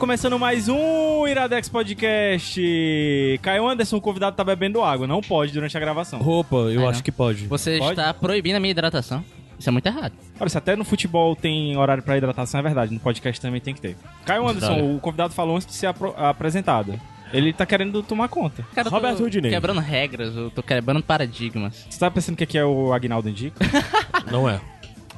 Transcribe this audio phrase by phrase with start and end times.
[0.00, 3.38] Começando mais um Iradex Podcast.
[3.42, 5.06] Caio Anderson, o convidado tá bebendo água.
[5.06, 6.18] Não pode durante a gravação.
[6.20, 7.04] Roupa, eu Ah, acho não.
[7.04, 7.46] que pode.
[7.46, 7.92] Você Pode?
[8.00, 9.22] está proibindo a minha hidratação.
[9.58, 10.14] Isso é muito errado.
[10.40, 12.94] Olha, se até no futebol tem horário pra hidratação, é verdade.
[12.94, 13.94] No podcast também tem que ter.
[14.24, 16.98] Caio Anderson, o convidado falou antes de ser apro- apresentado.
[17.32, 18.64] Ele tá querendo tomar conta.
[18.74, 19.50] Cara, eu tô Roberto Rudinei.
[19.50, 21.86] Quebrando regras, eu tô quebrando paradigmas.
[21.88, 23.64] Você tá pensando que aqui é o Agnaldo Indica?
[24.32, 24.60] Não é.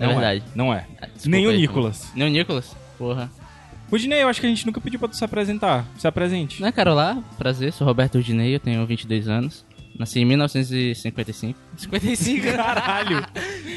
[0.01, 0.43] É verdade.
[0.57, 0.87] Não é.
[1.15, 2.11] Desculpa Nem o aí, Nicolas.
[2.15, 2.77] Nem o Nicolas?
[2.99, 3.31] Porra.
[3.93, 5.85] Rudinei, eu acho que a gente nunca pediu pra tu se apresentar.
[5.99, 6.63] Se apresente.
[6.63, 9.67] Não é, cara, olá, prazer, sou Roberto Rudinei, eu tenho 22 anos.
[9.99, 11.59] Nasci em 1955.
[11.77, 12.47] 55?
[12.57, 13.23] Caralho.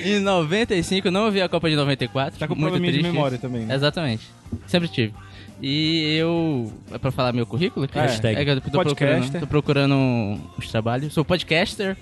[0.06, 2.40] em 95, não vi a Copa de 94.
[2.40, 3.14] Tá com muito probleminha de triste.
[3.14, 3.76] memória também, né?
[3.76, 4.26] Exatamente.
[4.66, 5.14] Sempre tive.
[5.62, 6.72] E eu.
[6.94, 7.84] É pra falar meu currículo?
[7.84, 8.00] aqui?
[8.00, 8.04] É.
[8.04, 8.40] Hashtag.
[8.40, 11.14] É que eu tô procurando, tô procurando os trabalhos.
[11.14, 11.98] Sou podcaster,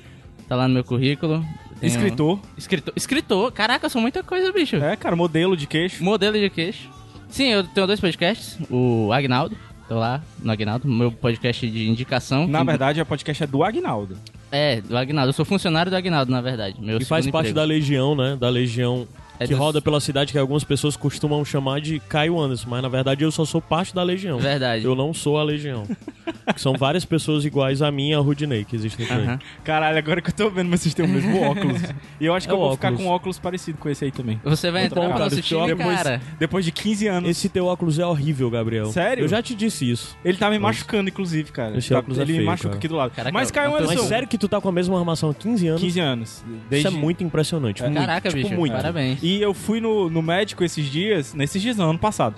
[0.48, 1.44] tá lá no meu currículo.
[1.82, 2.40] Escritor.
[2.56, 2.94] Escritor.
[2.96, 3.52] Escritor.
[3.52, 4.76] Caraca, sou muita coisa, bicho.
[4.76, 6.04] É, cara, modelo de queixo.
[6.04, 6.94] Modelo de queixo.
[7.34, 8.60] Sim, eu tenho dois podcasts.
[8.70, 9.58] O Agnaldo.
[9.90, 12.48] Tô lá no Agnaldo, meu podcast de indicação.
[12.48, 14.16] Na verdade, o podcast é do Agnaldo.
[14.52, 15.30] É, do Agnaldo.
[15.30, 16.80] Eu sou funcionário do Agnaldo, na verdade.
[16.80, 17.56] Meu E faz parte emprego.
[17.56, 18.38] da legião, né?
[18.40, 19.08] Da legião
[19.40, 22.68] É que dos- roda pela cidade que algumas pessoas costumam chamar de Caio Anderson.
[22.70, 24.38] Mas na verdade eu só sou parte da legião.
[24.40, 24.86] Verdade.
[24.86, 25.84] Eu não sou a legião.
[26.58, 29.24] São várias pessoas iguais a mim e a Rudinei que existem por aí.
[29.24, 29.40] Aham.
[29.64, 31.82] Caralho, agora que eu tô vendo, vocês têm o mesmo óculos.
[32.20, 33.04] E eu acho que É eu vou ficar óculos.
[33.06, 34.42] com um óculos parecido com esse aí também.
[34.44, 36.22] Você vai entrar no cara, nosso time, depois- cara.
[36.38, 37.30] Depois de 15 anos.
[37.30, 38.88] Esse teu óculos é horrível, Gabriel.
[38.88, 39.24] Sério?
[39.24, 40.18] Eu já te disse isso.
[40.24, 41.78] Ele tá me machucando, inclusive, cara.
[41.78, 42.78] Esse Tá- óculos é Ele me feio, machuca cara.
[42.78, 43.12] aqui do lado.
[43.12, 45.68] Caraca, Mas, Caio Anderson, Mas sério que tu tá com a mesma armação há 15
[45.68, 45.82] anos?
[45.82, 46.44] 15 anos.
[46.70, 46.90] Desde...
[46.90, 47.82] Isso é muito impressionante.
[47.82, 47.96] muito.
[47.96, 48.54] Caraca, tipo, bicho.
[48.60, 48.74] muito.
[48.74, 49.23] Parabéns.
[49.24, 52.36] E eu fui no, no médico esses dias, nesses dias não, ano passado.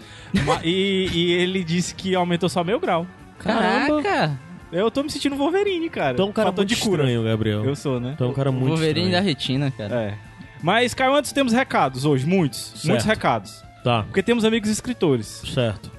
[0.63, 3.07] E, e ele disse que aumentou só meio grau.
[3.40, 4.03] Caramba.
[4.03, 4.40] Caraca.
[4.72, 6.16] Eu tô me sentindo Wolverine, cara.
[6.16, 7.03] Tu é um cara Fator muito de cura.
[7.03, 7.66] estranho, Gabriel.
[7.66, 8.13] Eu sou, né?
[8.18, 9.25] Tu é um cara muito Wolverine da estranho.
[9.25, 9.96] retina, cara.
[9.96, 10.18] É.
[10.62, 12.59] Mas, Caio Anderson, temos recados hoje, muitos.
[12.59, 12.88] Certo.
[12.88, 13.63] Muitos recados.
[13.84, 15.41] Tá, Porque temos amigos escritores.
[15.53, 15.91] certo.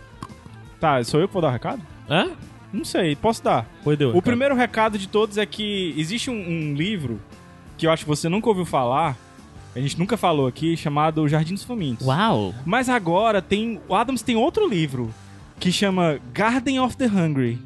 [0.81, 1.81] Tá, sou eu que vou dar o recado?
[2.09, 2.29] É?
[2.73, 3.67] Não sei, posso dar.
[3.83, 4.11] Pois deu.
[4.11, 4.23] O cara.
[4.23, 7.21] primeiro recado de todos é que existe um, um livro
[7.79, 9.17] que eu acho que você nunca ouviu falar,
[9.77, 12.07] a gente nunca falou aqui, chamado Jardim dos Famintos.
[12.07, 12.55] Uau.
[12.65, 13.79] Mas agora tem.
[13.87, 15.13] O Adams tem outro livro
[15.61, 17.59] que chama Garden of the Hungry.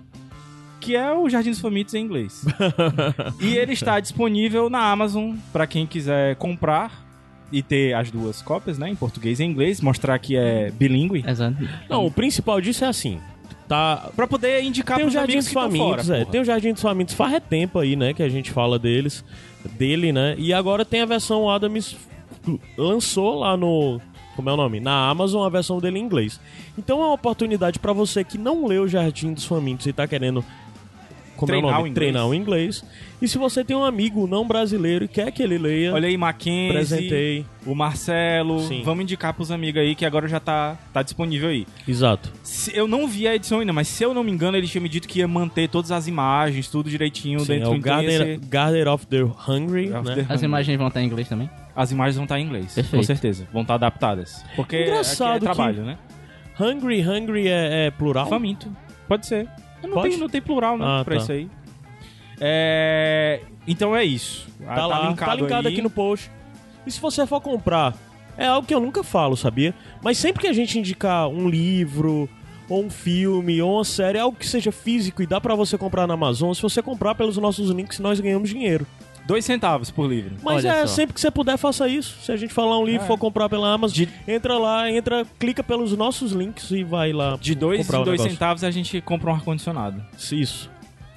[0.80, 2.44] Que é o Jardim dos Famintos em inglês.
[3.40, 7.06] e ele está disponível na Amazon para quem quiser comprar
[7.52, 8.88] e ter as duas cópias, né?
[8.88, 11.24] Em português e em inglês, mostrar que é bilíngue.
[11.26, 11.56] Exato.
[11.88, 13.20] Não, o principal disso é assim.
[13.70, 14.10] Tá.
[14.16, 16.18] Pra poder indicar Tem o pros Jardim amigos dos Famintos, fora.
[16.18, 16.24] é.
[16.24, 18.12] Tem o Jardim dos Famintos faz tempo aí, né?
[18.12, 19.24] Que a gente fala deles.
[19.78, 20.34] Dele, né?
[20.38, 21.96] E agora tem a versão Adams
[22.76, 24.00] lançou lá no.
[24.34, 24.80] Como é o nome?
[24.80, 26.40] Na Amazon a versão dele em inglês.
[26.76, 30.04] Então é uma oportunidade pra você que não leu o Jardim dos Famintos e tá
[30.08, 30.44] querendo.
[31.40, 31.90] Como é Treinar o o nome?
[31.90, 31.94] inglês.
[32.12, 32.84] Treinar o inglês.
[33.22, 36.16] E se você tem um amigo não brasileiro e quer que ele leia, Olha aí,
[36.16, 37.46] Mackenzie, apresentei.
[37.66, 38.60] o Marcelo.
[38.60, 38.82] Sim.
[38.84, 41.66] Vamos indicar pros amigos aí que agora já tá, tá disponível aí.
[41.88, 42.30] Exato.
[42.42, 44.80] Se- eu não vi a edição ainda, mas se eu não me engano, ele tinha
[44.80, 48.16] me dito que ia manter todas as imagens, tudo direitinho Sim, dentro é o Garden,
[48.16, 50.14] ser- Garden of the Hungry, Of né?
[50.14, 50.44] the As Hungry.
[50.44, 51.50] imagens vão estar em inglês também?
[51.76, 52.96] As imagens vão estar em inglês, Perfeito.
[52.96, 53.48] com certeza.
[53.52, 54.44] Vão estar adaptadas.
[54.56, 55.98] Porque Engraçado aqui é que- trabalho, né?
[56.58, 58.26] Hungry, hungry é, é plural?
[58.28, 58.70] Faminto.
[59.08, 59.48] Pode ser.
[59.82, 60.10] Não, Pode?
[60.10, 61.22] Tem, não tem plural, né, Ah, pra tá.
[61.22, 61.48] isso aí.
[62.40, 63.40] É...
[63.66, 64.48] Então é isso.
[64.66, 66.30] Ah, Tá, lá, tá linkado aqui no post.
[66.86, 67.94] E se você for comprar,
[68.36, 69.74] é algo que eu nunca falo, sabia?
[70.02, 72.28] Mas sempre que a gente indicar um livro,
[72.68, 76.06] ou um filme, ou uma série, algo que seja físico e dá pra você comprar
[76.06, 78.86] na Amazon, se você comprar pelos nossos links, nós ganhamos dinheiro.
[79.30, 80.36] Dois centavos por livro.
[80.42, 80.94] Mas Olha é, só.
[80.94, 82.18] sempre que você puder, faça isso.
[82.22, 83.06] Se a gente falar um livro, É.
[83.06, 87.36] for comprar pela Amazon, De- entra lá, entra, clica pelos nossos links e vai lá
[87.40, 88.32] De dois comprar em o dois negócio.
[88.32, 90.02] centavos a gente compra um ar-condicionado.
[90.32, 90.70] Isso.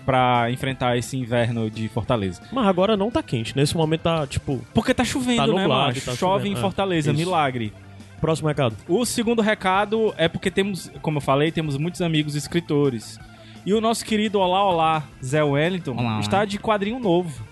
[0.06, 2.42] Pra enfrentar esse inverno de Fortaleza.
[2.52, 3.56] Mas agora não tá quente.
[3.56, 6.06] Nesse momento tá, tipo, Porque tá chovendo, Tá né, nublado, macho?
[6.06, 6.62] tá Chove chovendo, em é.
[6.62, 7.18] Fortaleza, Isso.
[7.20, 7.74] milagre.
[8.20, 8.76] próximo recado.
[8.88, 13.20] O segundo recado é porque temos, como eu falei, temos muitos amigos escritores.
[13.66, 16.20] E o nosso querido Olá Olá, Zé Wellington, Olá, olá.
[16.22, 17.46] está de quadrinho novo.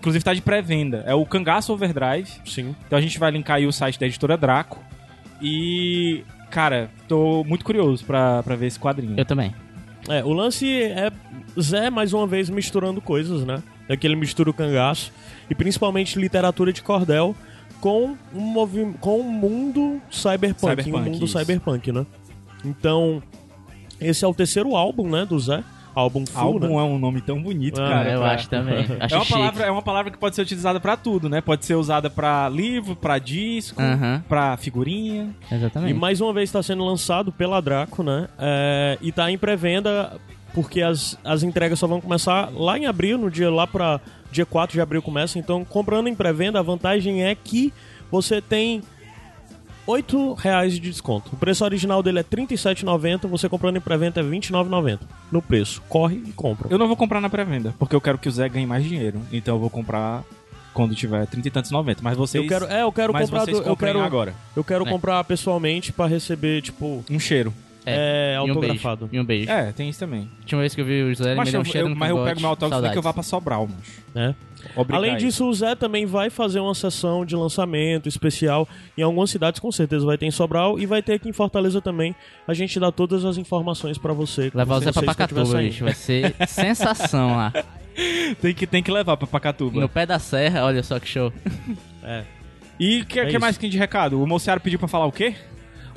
[0.00, 1.04] Inclusive está de pré-venda.
[1.06, 2.28] É o Cangaço Overdrive.
[2.44, 2.74] Sim.
[2.86, 4.82] Então a gente vai linkar aí o site da editora Draco.
[5.42, 9.14] E, cara, tô muito curioso pra, pra ver esse quadrinho.
[9.16, 9.54] Eu também.
[10.08, 11.12] É, o lance é
[11.60, 13.62] Zé, mais uma vez, misturando coisas, né?
[13.88, 15.12] É que ele mistura o cangaço
[15.50, 17.36] e principalmente literatura de cordel
[17.80, 21.38] com um movi com o mundo cyberpunk, Cyberpunk, o mundo isso.
[21.38, 22.06] cyberpunk, né?
[22.64, 23.22] Então,
[24.00, 25.62] esse é o terceiro álbum, né, do Zé.
[25.94, 26.74] Álbum full, Álbum né?
[26.74, 28.10] é um nome tão bonito, Ah, cara.
[28.12, 28.86] eu pra- acho também.
[29.00, 29.38] Acho É uma, chique.
[29.38, 31.40] palavra, é uma palavra que pode ser utilizada pra tudo, né?
[31.40, 34.22] Pode ser usada pra livro, pra disco, Aham.
[34.28, 35.30] pra figurinha.
[35.50, 35.94] E Exatamente.
[35.94, 38.28] mais uma vez está sendo lançado pela Draco, né?
[38.38, 40.18] É, e tá em pré-venda
[40.54, 44.00] porque as, as entregas só vão começar lá em abril, no dia lá para
[44.32, 45.38] dia 4 de abril começa.
[45.38, 47.72] Então, comprando em pré-venda, a vantagem é que
[48.10, 48.82] você tem
[49.86, 51.30] 8 reais de desconto.
[51.32, 55.00] O preço original dele é R$ 37,90, você comprando em pré-venda é R$ 29,90
[55.32, 55.82] no preço.
[55.88, 56.68] Corre e compra.
[56.70, 59.20] Eu não vou comprar na pré-venda, porque eu quero que o Zé ganhe mais dinheiro.
[59.32, 60.22] Então eu vou comprar
[60.72, 62.00] quando tiver 30 e tantos 90.
[62.02, 62.42] Mas vocês.
[62.44, 64.34] Eu quero, é, eu quero mas comprar do- eu quero agora.
[64.54, 64.90] eu quero É.
[64.90, 67.52] comprar pessoalmente para receber tipo Um cheiro.
[67.96, 69.06] É, e um autografado.
[69.06, 69.16] beijo.
[69.16, 69.50] E um beijo.
[69.50, 70.28] É, tem isso também.
[70.40, 71.90] Última vez que eu vi o José, ele Mas, me deu um eu, cheiro eu-
[71.90, 74.00] no mas eu pego meu autógrafo daqui eu vá pra Sobral, mas.
[74.14, 74.34] né?
[74.76, 74.94] Obrigado.
[74.94, 79.58] Além disso, o Zé também vai fazer uma sessão de lançamento especial em algumas cidades,
[79.58, 82.14] com certeza vai ter em Sobral e vai ter aqui em Fortaleza também.
[82.46, 84.50] A gente dá todas as informações pra você.
[84.54, 85.84] Levar o Zé pra Pacatuba, bicho.
[85.84, 87.52] Vai ser sensação lá.
[88.40, 89.80] tem, que, tem que levar pra Pacatuba.
[89.80, 91.32] No pé da serra, olha só que show.
[92.02, 92.24] É.
[92.78, 94.22] E o que, É que mais que tem de recado?
[94.22, 95.34] O Mociaro pediu pra falar o quê?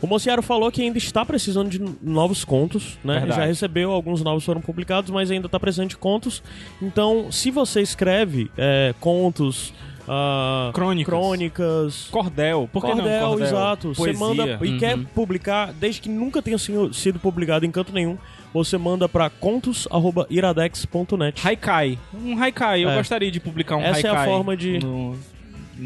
[0.02, 3.20] O Mociaro falou que ainda está precisando de novos contos, né?
[3.20, 3.40] Verdade.
[3.42, 6.44] Já recebeu, alguns novos foram publicados, mas ainda está precisando de contos.
[6.82, 9.74] Então, se você escreve é, contos,
[10.06, 11.06] ah, Crônicas.
[11.14, 12.70] crônicas Cordel.
[12.74, 13.30] Por Cordel, não?
[13.30, 13.48] Cordel.
[13.48, 13.94] exato.
[13.96, 14.14] Poesia.
[14.14, 14.78] Você manda e Uhum.
[14.78, 18.18] quer publicar, desde que nunca tenha sido publicado em canto nenhum,
[18.54, 21.48] você manda pra contos@iradex.net.
[21.48, 21.98] Haikai.
[22.14, 22.84] Um haikai.
[22.84, 22.98] Eu É.
[22.98, 24.28] gostaria de publicar um Essa é a haikai.
[24.28, 25.18] forma de- No,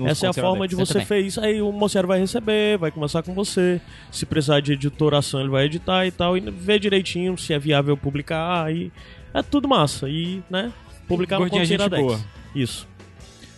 [0.05, 1.39] Essa é a forma de você fazer isso.
[1.41, 3.79] Aí o Mociaro vai receber, vai conversar com você.
[4.11, 6.37] Se precisar de editoração, ele vai editar e tal.
[6.37, 8.65] E ver direitinho se é viável publicar.
[8.65, 8.91] Aí
[9.33, 10.09] é tudo massa.
[10.09, 10.71] E, né?
[11.07, 12.01] Publicar no Gordinha gente Iradex.
[12.03, 12.19] boa.
[12.53, 12.87] Isso.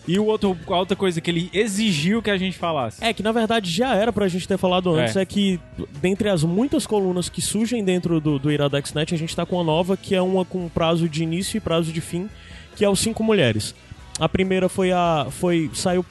[0.08, 3.04] E o outro, a outra coisa que ele exigiu que a gente falasse.
[3.04, 5.26] É que na verdade já era pra gente ter falado antes, é, É.
[5.26, 5.60] que
[6.02, 9.64] dentre as muitas colunas que surgem dentro do, do IraDexNet, a gente tá com uma
[9.64, 12.28] nova que é uma com prazo de início e prazo de fim,
[12.76, 13.76] que é o Cinco Mulheres.
[14.20, 15.28] A primeira foi a.
[15.30, 15.70] foi.
[15.74, 16.04] saiu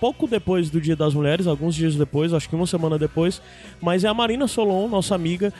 [0.00, 3.40] pouco depois do Dia das Mulheres, alguns dias depois, acho que uma semana depois,
[3.80, 5.52] mas é a Marina Solon, nossa amiga.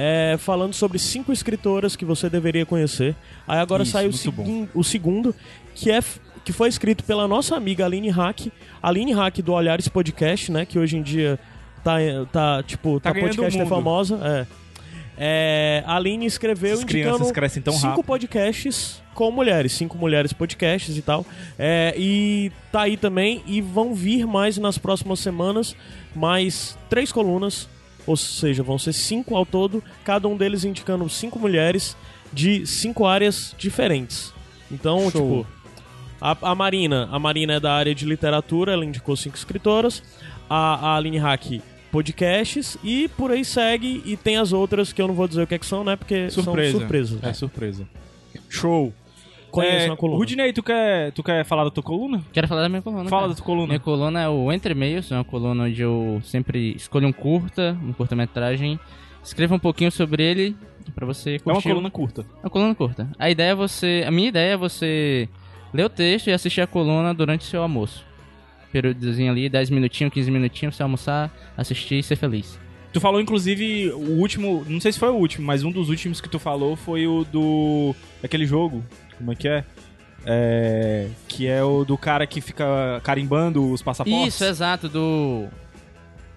[0.00, 3.16] é, falando sobre cinco escritoras que você deveria conhecer.
[3.48, 5.34] Aí agora Isso, saiu o, segui- o segundo,
[5.74, 5.98] que é
[6.44, 8.46] que foi escrito pela nossa amiga Aline Hack,
[8.80, 11.36] Aline Hack do Olhares Podcast, né, que hoje em dia
[11.82, 11.96] tá
[12.30, 14.46] tá tipo, Tá tá, podcast é famosa, é.
[15.20, 18.04] É, a Aline escreveu As crianças indicando crescem tão cinco rápido.
[18.04, 21.26] podcasts com mulheres, cinco mulheres podcasts e tal.
[21.58, 25.74] É, e tá aí também e vão vir mais nas próximas semanas
[26.14, 27.68] mais três colunas,
[28.06, 31.96] ou seja, vão ser cinco ao todo, cada um deles indicando cinco mulheres
[32.32, 34.32] de cinco áreas diferentes.
[34.70, 35.10] Então, Show.
[35.10, 35.46] tipo,
[36.20, 40.00] a, a Marina, a Marina é da área de literatura, ela indicou cinco escritoras.
[40.48, 41.60] A, a Aline Hack,
[41.90, 42.78] podcasts.
[42.84, 44.00] E por aí segue.
[44.06, 45.96] E tem as outras que eu não vou dizer o que, é que são, né?
[45.96, 46.70] Porque Surpresa.
[46.70, 47.24] são surpresas.
[47.24, 47.88] É surpresa.
[48.48, 48.92] Show.
[49.50, 50.18] Conheçam É, a coluna.
[50.18, 52.22] Rudney, tu quer, tu quer falar da tua coluna?
[52.32, 53.08] Quero falar da minha coluna.
[53.08, 53.28] Fala cara.
[53.32, 53.66] da tua coluna.
[53.68, 57.76] Minha coluna é o Entre Meios, é uma coluna onde eu sempre escolho um curta,
[57.82, 58.78] um curta-metragem,
[59.22, 60.56] escrevo um pouquinho sobre ele
[60.94, 61.68] pra você É uma curtir.
[61.68, 62.22] coluna curta.
[62.42, 63.08] É uma coluna curta.
[63.18, 64.04] A ideia é você.
[64.06, 65.28] A minha ideia é você
[65.72, 68.04] ler o texto e assistir a coluna durante o seu almoço.
[68.72, 72.58] Períodozinho ali, 10 minutinhos, 15 minutinhos, você almoçar, assistir e ser feliz.
[72.92, 74.64] Tu falou, inclusive, o último.
[74.68, 77.24] Não sei se foi o último, mas um dos últimos que tu falou foi o
[77.24, 77.94] do.
[78.22, 78.82] aquele jogo.
[79.18, 79.64] Como é que é?
[80.24, 81.08] É.
[81.26, 84.34] Que é o do cara que fica carimbando os passaportes.
[84.34, 85.46] Isso, exato, do.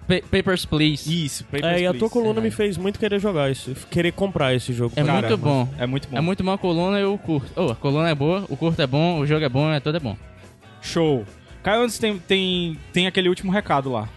[0.06, 1.24] Pa- Papers, Please.
[1.24, 1.98] Isso, Papers, É, e a Please.
[1.98, 4.92] tua coluna É, me fez muito querer jogar isso, querer comprar esse jogo.
[4.96, 5.68] É muito bom.
[5.78, 6.16] É muito bom.
[6.16, 7.52] É muito bom a coluna e o curto.
[7.56, 9.96] Oh, a coluna é boa, o curto é bom, o jogo é bom, é tudo
[9.96, 10.16] é bom.
[10.80, 11.24] Show.
[11.62, 14.08] Caio, antes tem, tem, tem aquele último recado lá.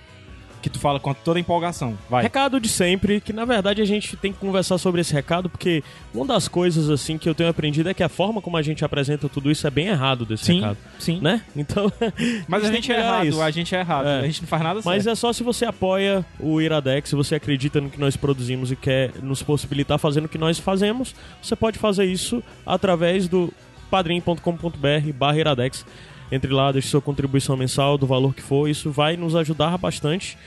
[0.66, 1.96] Que tu fala com toda empolgação.
[2.10, 2.24] Vai.
[2.24, 5.84] Recado de sempre, que na verdade a gente tem que conversar sobre esse recado, porque
[6.12, 8.84] uma das coisas assim que eu tenho aprendido é que a forma como a gente
[8.84, 11.20] apresenta tudo isso é bem errado desse Sim, recado, sim.
[11.22, 11.44] né?
[11.56, 11.94] Então,
[12.50, 13.42] Mas a gente é errado, isso.
[13.44, 14.08] a gente é errado.
[14.08, 14.20] É.
[14.22, 15.14] A gente não faz nada Mas certo.
[15.14, 18.76] é só se você apoia o Iradex, se você acredita no que nós produzimos e
[18.76, 23.54] quer nos possibilitar fazendo o que nós fazemos, você pode fazer isso através do
[23.92, 25.86] padrim.com.br barra Iradex.
[26.32, 30.38] Entre lá, deixe sua contribuição mensal do valor que for, isso vai nos ajudar bastante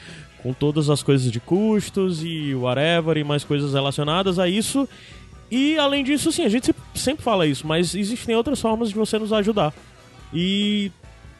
[0.42, 4.88] com todas as coisas de custos e whatever e mais coisas relacionadas a isso.
[5.50, 9.18] E além disso, sim, a gente sempre- fala isso, mas existem outras formas de você
[9.18, 9.72] nos ajudar.
[10.32, 10.92] E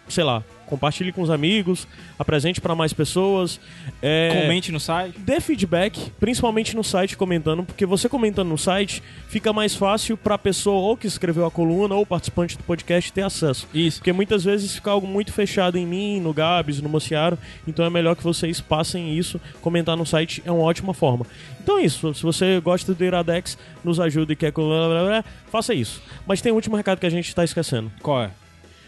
[0.09, 1.89] sei lá, compartilhe com os amigos,
[2.19, 3.59] apresente para mais pessoas.
[4.03, 5.19] É, Comente no site.
[5.19, 10.35] Dê feedback, principalmente no site comentando, porque você comentando no site fica mais fácil para
[10.35, 13.67] a pessoa ou que escreveu a coluna ou participante do podcast ter acesso.
[13.73, 13.99] Isso.
[13.99, 17.91] Porque muitas vezes fica algo muito fechado em mim, no Gabs, no Mociaro, então é
[17.91, 21.27] melhor que vocês passem isso, comentar no site é uma ótima forma.
[21.63, 25.25] Então é isso, se você gosta do Iradex, nos ajuda e quer blá, blá, blá,
[25.51, 26.03] faça isso.
[26.27, 27.91] Mas tem um último recado que a gente tá esquecendo.
[28.03, 28.31] Qual é?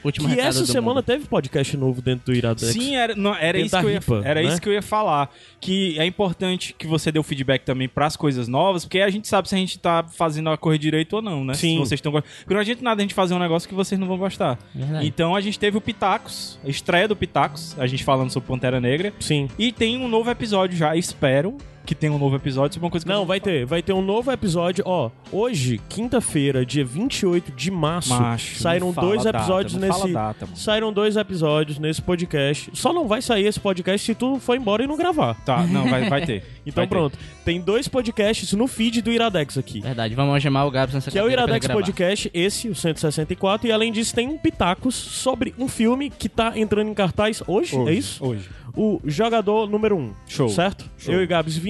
[0.05, 1.03] Último que essa semana mundo.
[1.03, 2.73] teve podcast novo dentro do Iradex.
[2.73, 4.49] Sim, era, não, era, isso, que eu ia, ripa, era né?
[4.49, 5.31] isso que eu ia falar.
[5.61, 9.29] Que é importante que você dê o feedback também pras coisas novas, porque a gente
[9.29, 11.55] sabe se a gente tá fazendo a correr direito ou não, né?
[11.55, 11.75] Sim.
[11.75, 12.35] Se vocês estão gostando.
[12.39, 14.59] Porque não adianta nada a gente fazer um negócio que vocês não vão gostar.
[14.75, 15.07] Verdade.
[15.07, 18.81] Então a gente teve o Pitacos, a estreia do Pitacos, a gente falando sobre Pantera
[18.81, 19.13] Negra.
[19.21, 19.49] Sim.
[19.59, 23.05] E tem um novo episódio já, espero que tenha um novo episódio sobre uma coisa
[23.05, 23.65] que eu Não, vai ter.
[23.67, 24.85] Vai ter um novo episódio.
[24.87, 30.13] Ó, hoje, quinta-feira, dia 28 de março, Macho, saíram dois data, episódios não nesse.
[30.13, 32.71] data, saíram dois episódios nesse podcast.
[32.75, 35.35] Só não vai sair esse podcast se tu for embora e não gravar.
[35.45, 36.45] Tá, não, vai, vai ter.
[36.61, 36.95] Então Vai ter.
[36.95, 37.19] pronto.
[37.43, 39.81] Tem dois podcasts no feed do Iradex aqui.
[39.81, 41.67] Verdade, vamos algemar o Gabs nessa Que é o Iradex.
[41.67, 46.53] Podcast, esse, o 164, e além disso tem um Pitacos sobre um filme que tá
[46.57, 48.25] entrando em cartaz hoje, Hoje, é isso?
[48.25, 48.49] Hoje.
[48.77, 50.01] O Jogador Número 1.
[50.01, 50.49] Um, Show.
[50.51, 50.85] Certo?
[50.99, 51.15] Show.
[51.15, 51.70] Eu e Gabs vimos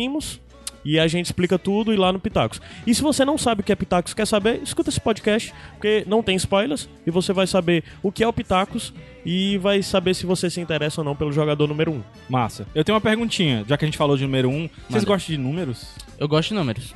[0.84, 2.60] e a gente explica tudo e lá no Pitacos.
[2.86, 6.04] E se você não sabe o que é Pitacos, quer saber, escuta esse podcast, porque
[6.06, 8.92] não tem spoilers e você vai saber o que é o Pitacos
[9.24, 11.94] e vai saber se você se interessa ou não pelo Jogador Número 1.
[11.94, 12.02] Um.
[12.28, 12.66] Massa.
[12.74, 14.52] Eu tenho uma perguntinha, já que a gente falou de número 1.
[14.52, 15.88] Um, vocês gostam de números?
[16.18, 16.94] Eu gosto de números.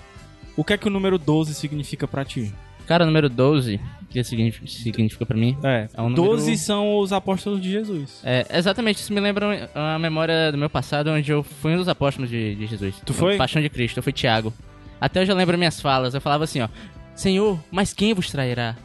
[0.56, 2.52] O que é que o número 12 significa pra ti?
[2.86, 5.56] Cara, número 12, que significa, significa pra mim.
[5.62, 8.20] É, É um número- 12 são os apóstolos de Jesus.
[8.24, 11.88] É, exatamente, isso me lembra a memória do meu passado, onde eu fui um dos
[11.88, 12.94] apóstolos de, de Jesus.
[13.04, 13.36] Tu foi?
[13.36, 14.52] Paixão de Cristo, eu fui Tiago.
[15.00, 16.68] Até hoje eu lembro minhas falas, eu falava assim, ó.
[17.14, 18.76] Senhor, mas quem vos trairá?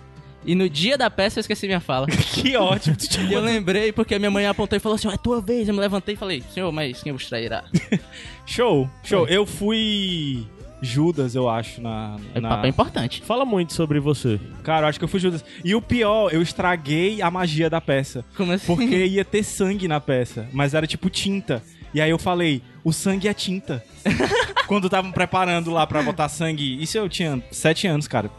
[0.46, 2.08] E no dia da peça eu esqueci minha fala.
[2.34, 2.96] que ótimo.
[3.30, 5.68] E eu lembrei porque a minha mãe apontou e falou assim, ó, é tua vez.
[5.68, 7.64] Eu me levantei e falei, senhor, mas quem vos trairá?
[8.46, 9.28] show, show.
[9.28, 10.48] Eu fui
[10.82, 12.18] Judas, eu acho, na...
[12.34, 12.50] É na...
[12.50, 13.22] papel importante.
[13.22, 14.40] Fala muito sobre você.
[14.64, 15.44] Cara, eu acho que eu fui Judas.
[15.64, 18.24] E o pior, eu estraguei a magia da peça.
[18.36, 18.66] Como assim?
[18.66, 21.62] Porque ia ter sangue na peça, mas era tipo tinta.
[21.94, 23.84] E aí eu falei, o sangue é tinta.
[24.68, 26.80] Quando estavam preparando lá pra botar sangue.
[26.82, 28.30] Isso eu tinha sete anos, cara.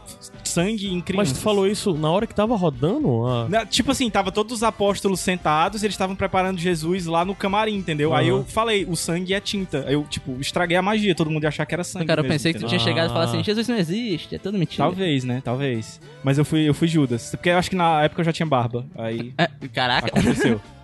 [0.45, 1.29] Sangue em criança.
[1.31, 3.27] Mas tu falou isso na hora que tava rodando?
[3.27, 7.35] Ah, Na- Tipo assim, tava todos os apóstolos sentados, eles estavam preparando Jesus lá no
[7.35, 8.13] camarim, entendeu?
[8.13, 8.39] Aí Aham.
[8.39, 9.83] eu falei, o sangue é tinta.
[9.85, 12.05] Aí eu, tipo, estraguei a magia, todo mundo ia achar que era sangue.
[12.05, 12.79] Cara, eu mesmo, pensei que tu entendeu?
[12.79, 13.31] tinha chegado e falado Ah.
[13.33, 14.85] assim, Jesus não existe, é tudo mentira.
[14.85, 15.41] Talvez, né?
[15.43, 15.99] Talvez.
[16.23, 17.31] Mas eu fui, eu fui Judas.
[17.31, 18.85] Porque eu acho que na época eu já tinha barba.
[18.97, 20.07] Aí É, caraca.
[20.07, 20.61] aconteceu.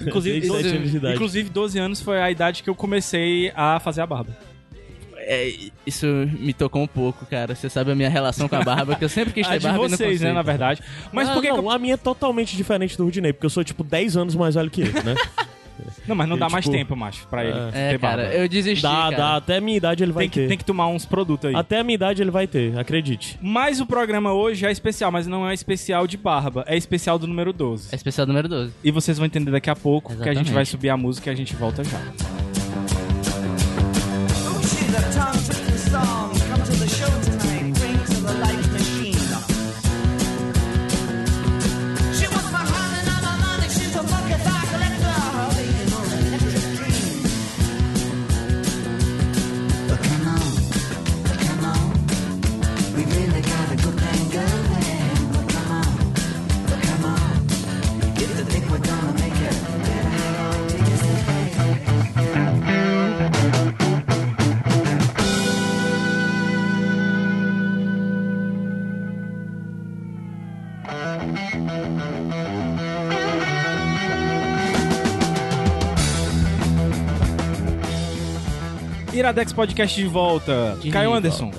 [0.00, 1.14] Inclusive, 17 12, anos de idade.
[1.14, 4.36] inclusive, 12 anos foi a idade que eu comecei a fazer a barba.
[5.28, 5.52] É,
[5.84, 6.06] isso
[6.38, 7.54] me tocou um pouco, cara.
[7.54, 9.64] Você sabe a minha relação com a barba, que eu sempre quis A ter de
[9.66, 10.80] barba e não vocês, né, na verdade.
[11.12, 13.46] Mas Ah, por que, não, que eu- a minha é totalmente diferente do Rudinei, porque
[13.46, 15.14] eu sou tipo 10 anos mais velho que ele, né?
[16.06, 18.22] Não, mas não Ele, dá mais tipo, tempo, macho, pra ele É, ter barba.
[18.24, 19.16] cara, eu desisti, dá, cara.
[19.16, 20.48] dá, até a minha idade ele vai Tem que, ter.
[20.48, 21.54] tem que tomar uns produtos aí.
[21.56, 23.38] Até a minha idade ele vai ter, acredite.
[23.42, 27.26] Mas o programa hoje é especial, mas não é especial de barba, é especial do
[27.26, 27.88] número 12.
[27.92, 28.72] É especial número 12.
[28.84, 30.52] E vocês vão entender daqui a pouco que a gente Exatamente.
[30.54, 32.45] vai subir a música e a gente volta já.
[79.12, 80.76] Iradex Podcast de volta.
[80.80, 81.28] De Caio volta.
[81.28, 81.50] Anderson,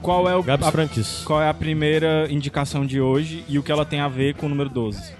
[0.00, 3.70] qual é, o, Gabs a, qual é a primeira indicação de hoje e o que
[3.70, 5.12] ela tem a ver com o número 12?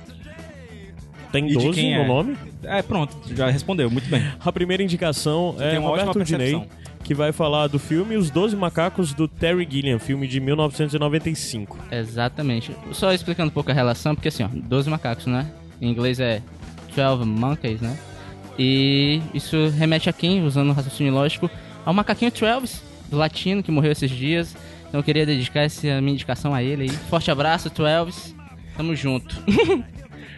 [1.31, 2.07] Tem E de 12 quem no é?
[2.07, 2.37] nome?
[2.62, 4.23] É, pronto, já respondeu, muito bem.
[4.40, 6.66] A primeira indicação é tem uma Roberto ótima percepção.
[7.02, 11.78] Que vai falar do filme Os Doze Macacos do Terry Gilliam, filme de 1995.
[11.90, 12.73] Exatamente.
[12.92, 15.50] Só explicando um pouco a relação, porque assim, ó, 12 macacos, né?
[15.80, 16.40] Em inglês é
[16.94, 17.97] 12 monkeys, né?
[18.59, 21.50] E isso remete a quem, usando o raciocínio lógico,
[21.85, 22.80] ao macaquinho 12,
[23.11, 24.54] do latino, que morreu esses dias.
[24.88, 26.88] Então eu queria dedicar essa minha indicação a ele aí.
[26.90, 28.35] Forte abraço, 12.
[28.76, 29.42] Tamo junto.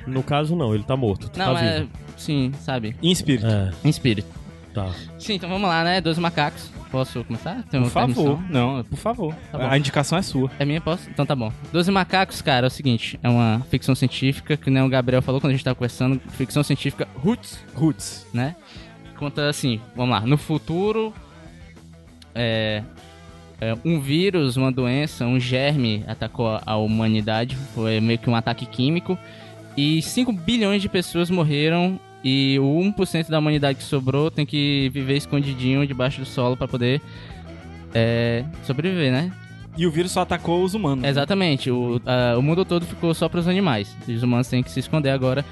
[0.06, 1.28] No caso, não, ele tá morto.
[1.28, 1.78] Tu Não, tá é.
[1.80, 1.90] vivo.
[2.16, 2.94] Sim, sabe?
[3.02, 3.46] Em espírito.
[3.46, 3.72] É.
[3.84, 4.28] Em espírito.
[4.74, 4.90] Tá.
[5.18, 6.00] Sim, então vamos lá, né?
[6.00, 6.68] Dois macacos.
[6.90, 7.62] Posso começar?
[7.70, 8.40] Tem Por favor.
[8.50, 9.34] Não, por favor.
[9.50, 10.50] Tá a indicação é sua.
[10.58, 11.08] É minha, posso?
[11.08, 11.52] Então tá bom.
[11.72, 15.40] Doze Macacos, cara, é o seguinte, é uma ficção científica, que nem o Gabriel falou
[15.40, 18.26] quando a gente tava conversando, ficção científica roots, Roots.
[18.34, 18.54] né?
[19.16, 21.12] Conta assim, vamos lá, no futuro,
[22.34, 22.82] é,
[23.60, 28.36] é, um vírus, uma doença, um germe atacou a- a humanidade, foi meio que um
[28.36, 29.18] ataque químico,
[29.76, 34.90] e 5 bilhões de pessoas morreram, e o 1% da humanidade que sobrou tem que
[34.94, 37.00] viver escondidinho debaixo do solo pra poder
[37.94, 39.30] é, sobreviver, né?
[39.76, 41.04] E o vírus só atacou os humanos.
[41.04, 43.94] Exatamente, o, a- o mundo todo ficou só para os animais.
[44.08, 45.44] Os humanos têm que se esconder agora.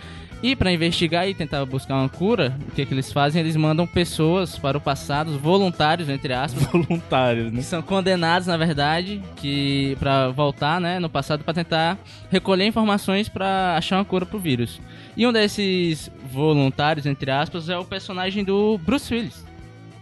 [0.44, 3.40] E para investigar e tentar buscar uma cura, o que, que eles fazem?
[3.40, 7.58] Eles mandam pessoas para o passado, voluntários, entre aspas, Voluntários, né?
[7.58, 11.96] que são condenados, na verdade, que para voltar, né, no passado para tentar
[12.28, 14.80] recolher informações para achar uma cura pro vírus.
[15.16, 19.44] E um desses voluntários, entre aspas, é o personagem do Bruce Willis,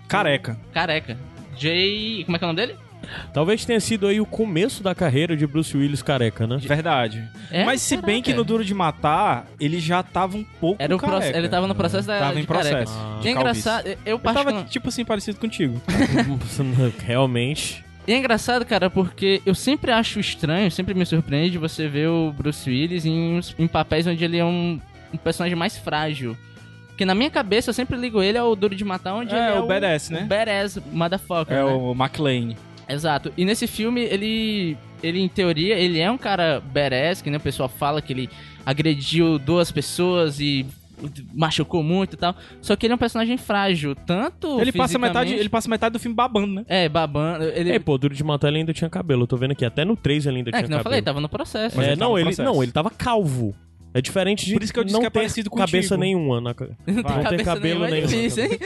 [0.09, 0.59] Careca.
[0.73, 1.19] careca.
[1.57, 2.79] Jay, como é que é o nome dele?
[3.33, 6.59] Talvez tenha sido aí o começo da carreira de Bruce Willis careca, né?
[6.59, 7.27] Verdade.
[7.51, 7.65] É?
[7.65, 8.39] Mas se bem que Caraca.
[8.39, 11.21] no Duro de Matar, ele já tava um pouco Era o careca.
[11.23, 12.77] proce- ele tava no processo da Tava em de careca.
[12.77, 12.99] processo.
[12.99, 13.21] Ah.
[13.25, 15.81] E é engraçado, eu Ele tava, tipo assim, parecido contigo.
[17.05, 17.85] Realmente.
[18.07, 22.33] E é engraçado, cara, porque eu sempre acho estranho, sempre me surpreende você ver o
[22.33, 24.81] Bruce Willis em, em papéis onde ele é um,
[25.13, 26.37] um personagem mais frágil.
[26.89, 29.57] Porque na minha cabeça eu sempre ligo ele ao Duro de Matar, onde É, ele
[29.57, 30.23] é o badass, né?
[30.23, 31.71] O badass motherfucker, É né?
[31.73, 32.55] o McLean.
[32.89, 33.33] Exato.
[33.37, 37.41] E nesse filme, ele, ele em teoria, ele é um cara badass, que nem o
[37.43, 38.29] pessoal fala que ele
[38.67, 40.67] agrediu duas pessoas e
[41.33, 42.37] machucou muito e tal.
[42.61, 45.99] Só que ele é um personagem frágil, tanto Ele passa, metade, ele passa metade do
[45.99, 46.65] filme babando, né?
[46.69, 47.45] É, babando.
[47.45, 47.73] Ele...
[47.73, 49.23] É, pô, Duro de Matar ele ainda tinha cabelo.
[49.23, 49.65] Eu tô vendo aqui.
[49.65, 50.93] Até no 3 ele ainda É, tinha que não eu cabelo.
[50.93, 51.81] falei, tava no processo.
[51.81, 52.43] É, ele tava não, no ele, processo.
[52.53, 53.55] não, ele tava calvo.
[53.93, 56.01] É diferente de Por isso que eu disse não que é ter parecido cabeça contigo.
[56.01, 56.41] nenhuma.
[56.41, 56.55] Na...
[56.55, 58.07] ca- Não tem Não ter cabeça cabelo é nenhum.
[58.07, 58.59] difícil, hein?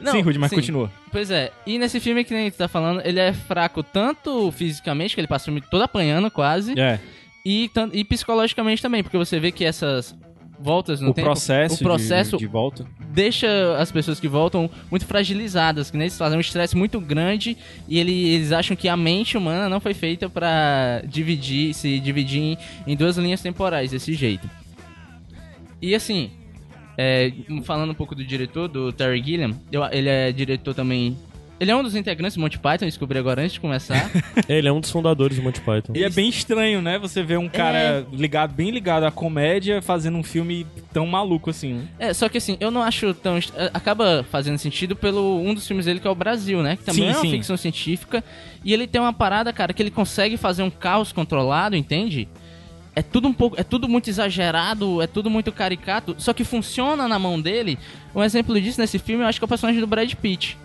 [0.00, 0.56] Não, sim, Rude, mas sim.
[0.56, 0.90] continua.
[1.12, 5.14] Pois é, e nesse filme que nem tu tá falando, ele é fraco tanto fisicamente,
[5.14, 6.98] que ele passa o filme todo apanhando quase, É.
[7.44, 10.14] e, e psicologicamente também, porque você vê que essas
[10.60, 12.86] voltas no o tempo, processo, o processo de, de volta.
[13.10, 13.46] deixa
[13.78, 17.56] as pessoas que voltam muito fragilizadas, que nem eles fazem um estresse muito grande
[17.88, 22.40] e ele- eles acham que a mente humana não foi feita pra dividir, se dividir
[22.40, 24.48] em, em duas linhas temporais desse jeito.
[25.80, 26.30] E assim,
[26.96, 31.16] é, falando um pouco do diretor, do Terry Gilliam, eu- ele é diretor também.
[31.60, 34.10] Ele é um dos integrantes do Monty Python, eu descobri agora antes de começar.
[34.48, 35.92] Ele é um dos fundadores do Monty Python.
[35.96, 36.98] E é bem estranho, né?
[36.98, 41.74] Você vê um cara ligado, bem ligado à comédia fazendo um filme tão maluco assim.
[41.74, 41.88] né?
[41.98, 43.38] É, só que assim, eu não acho tão.
[43.38, 46.76] é, Acaba fazendo sentido pelo um dos filmes dele que é o Brasil, né?
[46.76, 47.30] Que também Sim, é uma sim.
[47.32, 48.22] ficção científica.
[48.64, 52.28] E ele tem uma parada, cara, que ele consegue fazer um caos controlado, entende?
[52.94, 53.58] É tudo um pouco.
[53.58, 56.14] É tudo muito exagerado, é tudo muito caricato.
[56.18, 57.78] Só que funciona na mão dele.
[58.14, 60.56] Um exemplo disso nesse filme, eu acho que é o personagem do Brad Pitt.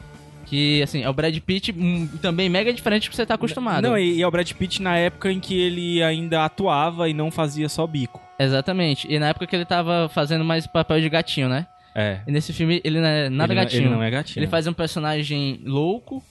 [0.54, 3.82] Que, assim, é o Brad Pitt hum, também mega diferente do que você tá acostumado.
[3.88, 7.14] Não, e, e é o Brad Pitt na época em que ele ainda atuava e
[7.14, 8.22] não fazia só bico.
[8.38, 9.12] Exatamente.
[9.12, 11.66] E na época que ele tava fazendo mais papel de gatinho, né?
[11.96, 12.20] É.
[12.28, 13.82] E nesse filme ele não é nada ele, não- gatinho.
[13.82, 14.44] Ele não é gatinho.
[14.44, 16.24] Ele faz um personagem louco,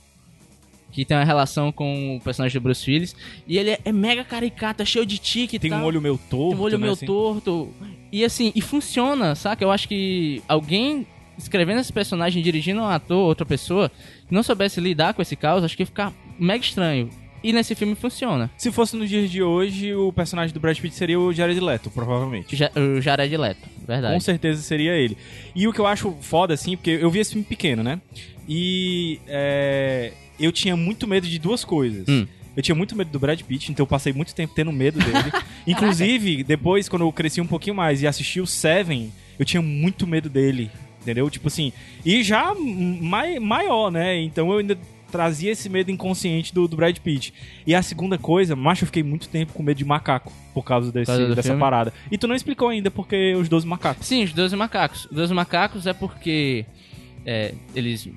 [0.92, 3.16] que tem uma relação com o personagem do Bruce Willis.
[3.44, 5.80] E ele é, é mega caricato, é cheio de tique e Tem tal.
[5.80, 6.50] um olho meio torto.
[6.50, 7.06] Tem um olho né, meio assim.
[7.06, 7.74] torto.
[8.12, 9.64] E assim, e funciona, saca?
[9.64, 11.08] Eu acho que alguém
[11.42, 13.90] escrevendo esse personagem, dirigindo um ator, outra pessoa,
[14.28, 17.09] que não soubesse lidar com esse caos, acho que ia ficar mega estranho.
[17.44, 18.48] E nesse filme funciona.
[18.57, 21.90] Se fosse nos dias de hoje, o personagem do Brad Pitt seria o Jared Leto,
[21.90, 22.55] provavelmente.
[22.55, 24.14] Ja- O Jared Leto, verdade.
[24.14, 25.16] Com certeza seria ele.
[25.55, 28.00] E o que eu acho foda, assim, porque eu vi esse filme pequeno, né?
[28.48, 32.07] E é, eu tinha muito medo de duas coisas.
[32.09, 32.26] Hum.
[32.57, 35.33] Eu tinha muito medo do Brad Pitt, então eu passei muito tempo tendo medo dele.
[35.66, 40.07] Inclusive, depois, quando eu cresci um pouquinho mais e assisti o Seven, eu tinha muito
[40.07, 40.70] medo dele.
[41.03, 41.29] Entendeu?
[41.29, 41.73] Tipo assim.
[42.05, 44.21] E já mai, maior, né?
[44.23, 44.79] Então eu ainda
[45.12, 47.35] trazia esse medo inconsciente do, do Brad Pitt.
[47.67, 50.91] E a segunda coisa, macho, eu fiquei muito tempo com medo de macaco por causa
[50.91, 51.61] desse, do dessa filme?
[51.61, 51.93] parada.
[52.11, 54.07] E tu não explicou ainda porque os 12 macacos.
[54.07, 55.05] Sim, os 12 macacos.
[55.05, 56.65] Os 12 macacos é porque
[57.27, 58.09] é, eles.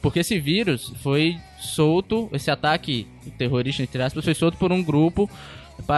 [0.00, 3.06] Porque esse vírus foi solto, esse ataque
[3.38, 5.28] terrorista, entre aspas, foi solto por um grupo.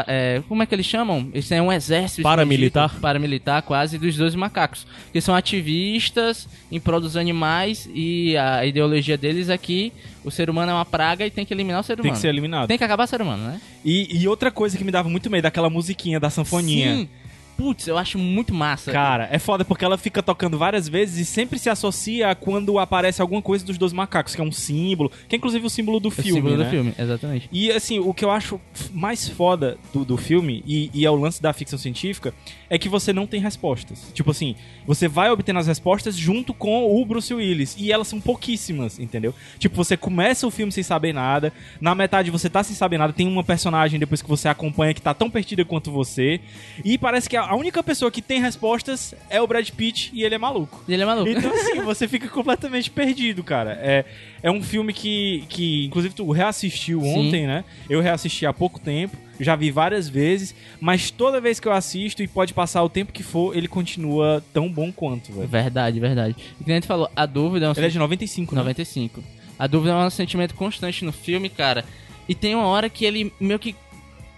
[0.06, 1.28] É, como é que eles chamam?
[1.32, 3.00] Eles têm um exército Paramilitar?
[3.00, 4.86] paramilitar quase dos 12 macacos.
[5.12, 9.92] Que são ativistas em prol dos animais e a ideologia deles é que
[10.24, 12.04] o ser humano é uma praga e tem que eliminar o ser humano.
[12.04, 12.68] Tem que ser eliminado.
[12.68, 13.60] Tem que acabar o ser humano, né?
[13.84, 16.96] E, e outra coisa que me dava muito medo, aquela musiquinha da sanfoninha.
[16.96, 17.08] Sim.
[17.56, 18.92] Putz, eu acho muito massa.
[18.92, 22.78] Cara, é foda porque ela fica tocando várias vezes e sempre se associa a quando
[22.78, 26.00] aparece alguma coisa dos dois macacos, que é um símbolo, que é inclusive o símbolo
[26.00, 26.64] do o filme, símbolo né?
[26.64, 27.48] do filme, exatamente.
[27.52, 28.60] E assim, o que eu acho
[28.92, 32.34] mais foda do, do filme, e, e é o lance da ficção científica,
[32.68, 34.10] é que você não tem respostas.
[34.12, 37.76] Tipo assim, você vai obtendo as respostas junto com o Bruce Willis.
[37.78, 39.34] E elas são pouquíssimas, entendeu?
[39.58, 43.12] Tipo, você começa o filme sem saber nada, na metade você tá sem saber nada,
[43.12, 46.40] tem uma personagem depois que você acompanha que tá tão perdida quanto você.
[46.84, 50.24] E parece que a a única pessoa que tem respostas é o Brad Pitt e
[50.24, 50.82] ele é maluco.
[50.88, 51.28] E ele é maluco.
[51.28, 53.78] Então, assim, você fica completamente perdido, cara.
[53.80, 54.04] É,
[54.42, 57.18] é um filme que, que, inclusive, tu reassistiu Sim.
[57.18, 57.64] ontem, né?
[57.88, 62.22] Eu reassisti há pouco tempo, já vi várias vezes, mas toda vez que eu assisto,
[62.22, 65.48] e pode passar o tempo que for, ele continua tão bom quanto, velho.
[65.48, 66.36] Verdade, verdade.
[66.60, 68.60] E que a gente falou, a dúvida é um Ele é de 95, né?
[68.60, 69.22] 95.
[69.58, 71.84] A dúvida é um sentimento constante no filme, cara.
[72.28, 73.74] E tem uma hora que ele meio que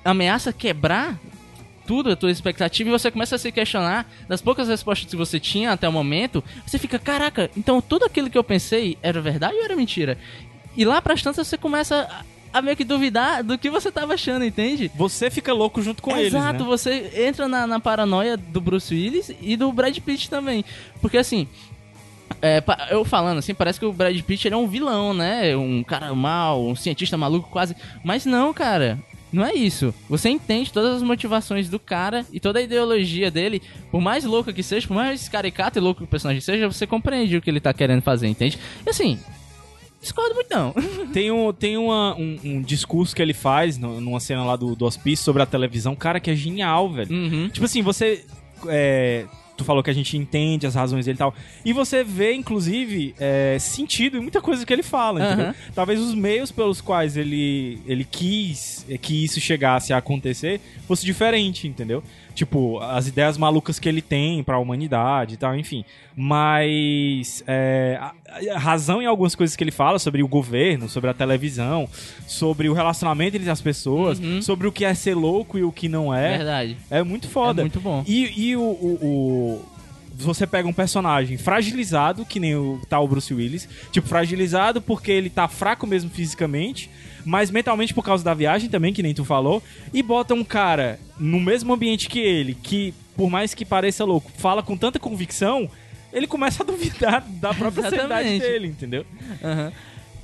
[0.04, 1.18] ameaça quebrar
[1.86, 5.38] tudo, a tua expectativa, e você começa a se questionar das poucas respostas que você
[5.38, 6.42] tinha até o momento.
[6.66, 10.18] Você fica, caraca, então tudo aquilo que eu pensei era verdade ou era mentira?
[10.76, 14.14] E lá pras tantas você começa a, a meio que duvidar do que você tava
[14.14, 14.90] achando, entende?
[14.94, 16.68] Você fica louco junto com eles, Exato, né?
[16.68, 20.64] você entra na, na paranoia do Bruce Willis e do Brad Pitt também.
[21.00, 21.48] Porque assim,
[22.42, 25.56] é, eu falando assim, parece que o Brad Pitt ele é um vilão, né?
[25.56, 27.74] Um cara mal, um cientista maluco quase.
[28.04, 28.98] Mas não, cara.
[29.32, 29.92] Não é isso.
[30.08, 33.60] Você entende todas as motivações do cara e toda a ideologia dele,
[33.90, 36.86] por mais louca que seja, por mais caricato e louco que o personagem seja, você
[36.86, 38.58] compreende o que ele tá querendo fazer, entende?
[38.86, 39.18] E assim,
[40.00, 40.72] discordo muito não.
[41.12, 44.84] Tem, um, tem uma- um, um discurso que ele faz numa cena lá do, do
[44.84, 47.12] hospício sobre a televisão, cara, que é genial, velho.
[47.14, 47.48] Uhum.
[47.48, 48.24] Tipo assim, você.
[48.68, 51.34] é, tu falou que a gente entende as razões dele e tal.
[51.64, 55.46] E você vê, inclusive, é, sentido em muita coisa que ele fala, entendeu?
[55.46, 55.54] Aham.
[55.74, 61.04] Talvez os meios pelos quais ele, ele quis é, que isso chegasse a acontecer fosse
[61.04, 62.02] diferente, entendeu?
[62.36, 65.84] Tipo, as ideias malucas que ele tem pra humanidade e tal, enfim.
[66.14, 68.12] Mas é, a,
[68.54, 71.88] a razão em algumas coisas que ele fala sobre o governo, sobre a televisão,
[72.26, 74.42] sobre o relacionamento entre as pessoas, Uhum.
[74.42, 76.36] sobre o que é ser louco e o que não é.
[76.36, 76.76] Verdade.
[76.90, 77.62] É muito foda.
[77.62, 78.04] É muito bom.
[78.06, 79.64] E, e o, o- o-
[80.18, 83.68] Você pega um personagem fragilizado, que nem o tal Bruce Willis.
[83.92, 86.90] Tipo, fragilizado porque ele tá fraco mesmo fisicamente,
[87.26, 89.60] mas mentalmente por causa da viagem também, que nem tu falou.
[89.92, 94.30] E bota um cara no mesmo ambiente que ele, que, por mais que pareça louco,
[94.38, 95.68] fala com tanta convicção.
[96.12, 98.40] Ele começa a duvidar da própria Exatamente.
[98.40, 99.04] dele, entendeu?
[99.42, 99.72] Aham.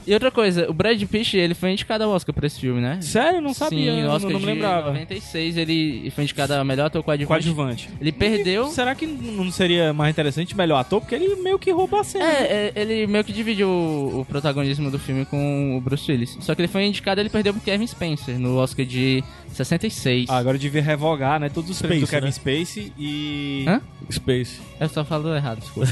[0.06, 3.00] E outra coisa, o Brad Pitt, ele foi indicado ao Oscar pra esse filme, né?
[3.00, 3.40] Sério?
[3.40, 3.92] Não sabia.
[3.92, 4.92] Sim, não, Oscar não de lembrava.
[4.92, 7.28] 96, ele foi indicado a melhor ator coadjuvante.
[7.28, 7.88] Coadjuvante.
[8.00, 8.66] Ele perdeu...
[8.68, 11.00] Será que não seria mais interessante melhor ator?
[11.00, 12.24] Porque ele meio que rouba a cena.
[12.24, 12.32] né?
[12.32, 16.36] É, é, ele meio que dividiu o, o protagonismo do filme com o Bruce Willis.
[16.40, 19.22] Só que ele foi indicado, ele perdeu pro Kevin Spencer no Oscar de
[19.54, 20.28] 66.
[20.30, 21.48] Ah, agora eu devia revogar, né?
[21.48, 22.32] Todos os prêmios do Space, Kevin né?
[22.62, 23.64] Spacey e.
[23.68, 23.80] Hã?
[24.10, 24.60] Space.
[24.80, 25.88] Eu só falo errado, desculpa.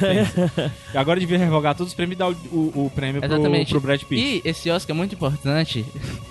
[0.92, 3.66] E Agora eu devia revogar todos os prêmios e dar o, o- o prêmio pro,
[3.66, 4.20] pro Brad Pitt.
[4.20, 5.84] E esse Oscar é muito importante,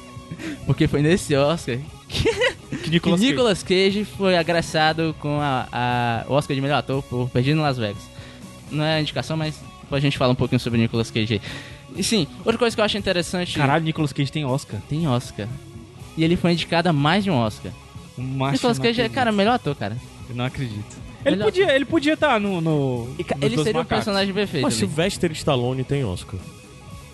[0.66, 2.24] porque foi nesse Oscar Que
[2.84, 3.32] que Nicolas Cage.
[3.32, 7.62] Nicolas Cage foi agraciado com a, a- o Oscar de melhor ator por Perdido em
[7.62, 8.04] Las Vegas.
[8.72, 11.42] Não é indicação, mas depois a gente fala um pouquinho sobre Nicolas Cage aí.
[11.96, 13.58] E sim, outra coisa que eu acho interessante...
[13.58, 14.80] Caralho, Nicolas Cage tem Oscar.
[14.88, 15.48] Tem Oscar.
[16.20, 17.72] E ele foi indicado a mais de um Oscar.
[18.18, 19.96] Macho, Nicolas Cage é, cara, melhor ator, cara.
[20.30, 20.98] Eu não acredito.
[21.26, 23.10] Ele Melhor- podia, ele podia estar no, no.
[23.18, 23.88] E ele seria o Macacos.
[23.88, 24.64] personagem perfeito.
[24.64, 24.80] Mas ali.
[24.80, 26.40] Sylvester Stallone tem Oscar.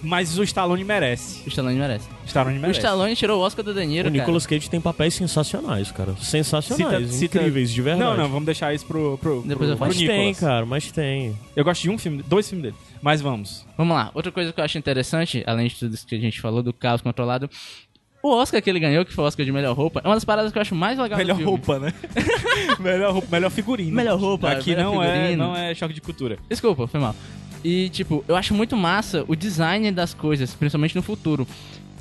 [0.04, 1.42] Mas o Stallone merece.
[1.46, 2.08] O Stallone merece.
[2.24, 2.80] O Stallone O merece.
[2.80, 6.16] Stallone tirou o Oscar do De Niro, o Nicolas Cage tem papéis sensacionais, cara.
[6.22, 8.04] Sensacionais, Cita- cita- incríveis, de verdade.
[8.12, 9.92] Não, não, vamos deixar isso pro, pro, Depois pro, eu falo.
[9.92, 11.36] pro Mas tem, cara, mas tem.
[11.56, 12.76] Eu gosto de um filme, dois filmes dele.
[13.02, 13.66] Mas vamos.
[13.78, 14.12] Vamos lá.
[14.14, 16.72] Outra coisa que eu acho interessante, além de tudo isso que a gente falou do
[16.74, 17.50] caos controlado,
[18.30, 20.26] o Oscar que ele ganhou, que foi o Oscar de melhor roupa, é uma das
[20.26, 21.94] paradas que eu acho mais legal melhor roupa, né?
[22.80, 23.96] melhor roupa, melhor figurino.
[23.96, 25.44] Melhor roupa, Aqui melhor não é, figurino.
[25.44, 26.38] não é choque de cultura.
[26.50, 27.16] Desculpa, foi mal.
[27.64, 31.48] E, tipo, eu acho muito massa o design das coisas, principalmente no futuro.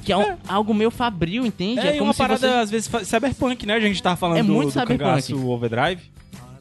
[0.04, 1.80] Que é, um- algo meio fabril, entende?
[1.80, 2.46] É, e como uma parada, você...
[2.46, 3.74] às vezes, cyberpunk, né?
[3.74, 5.32] A gente tava falando É do, muito do cyberpunk.
[5.32, 6.02] Overdrive.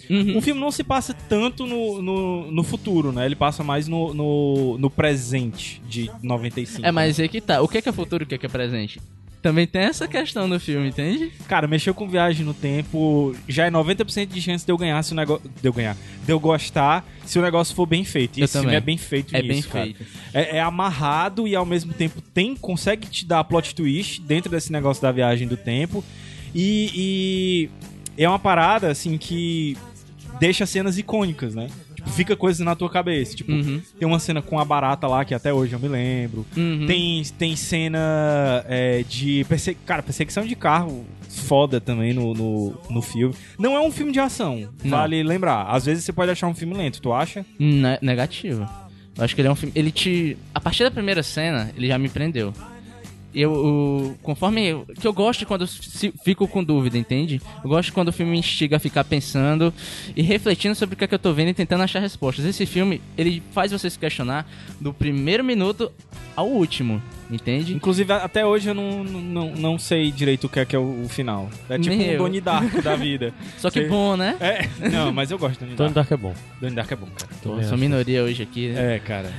[0.09, 0.37] Uhum.
[0.37, 3.25] O filme não se passa tanto no, no, no futuro, né?
[3.25, 6.85] Ele passa mais no, no, no presente de 95.
[6.85, 7.61] É, mas aí que tá.
[7.61, 9.01] O que é, que é futuro e o que é, que é presente?
[9.43, 11.29] Também tem essa questão no filme, entende?
[11.49, 15.11] Cara, mexeu com viagem no tempo, já é 90% de chance de eu ganhar se
[15.11, 15.51] o negócio.
[15.61, 15.97] De eu ganhar.
[16.25, 18.37] De eu gostar se o negócio for bem feito.
[18.37, 18.77] E Eu esse filme também.
[18.77, 19.83] é bem feito É nisso, bem cara.
[19.83, 20.05] feito.
[20.33, 24.71] É, é amarrado e ao mesmo tempo tem consegue te dar plot twist dentro desse
[24.71, 26.01] negócio da viagem do tempo.
[26.55, 27.69] E,
[28.17, 29.75] e é uma parada assim que
[30.39, 31.67] deixa cenas icônicas, né?
[32.07, 33.35] Fica coisas na tua cabeça.
[33.35, 33.81] Tipo, Uhum.
[33.97, 36.45] tem uma cena com a barata lá, que até hoje eu me lembro.
[36.55, 36.85] Uhum.
[36.85, 39.45] Tem, tem cena é, de.
[39.47, 39.75] Perse...
[39.85, 43.33] Cara, perseguição de carro foda também no, no, no filme.
[43.57, 44.91] Não é um filme de ação, Não.
[44.91, 45.63] vale lembrar.
[45.67, 47.45] Às vezes você pode achar um filme lento, tu acha?
[47.57, 48.67] Ne- negativo.
[49.17, 49.71] Eu acho que ele é um filme.
[49.75, 50.37] Ele te.
[50.53, 52.53] A partir da primeira cena, ele já me prendeu.
[53.35, 54.67] Eu, o- conforme.
[54.67, 57.41] eu- que eu gosto quando eu se- fico com dúvida, entende?
[57.63, 59.73] Eu gosto quando o filme me instiga a ficar pensando
[60.15, 62.45] e refletindo sobre o que, é que eu tô vendo e tentando achar respostas.
[62.45, 64.47] Esse filme, ele faz você se questionar
[64.79, 65.91] do primeiro minuto
[66.35, 67.73] ao último, entende?
[67.73, 71.03] Inclusive, até hoje eu não, não, não sei direito o que é que é o,
[71.03, 71.49] o final.
[71.69, 72.17] É tipo Nem um eu.
[72.19, 73.33] Donnie Darko da vida.
[73.57, 74.35] Só que Você- bom, né?
[74.39, 76.09] É, não, mas eu gosto de Donnie Tony Darko.
[76.09, 76.33] Dark é bom.
[76.61, 77.63] Donnie Darko é bom, cara.
[77.67, 78.69] Sou minoria hoje aqui.
[78.69, 78.95] né?
[78.95, 79.31] É, cara.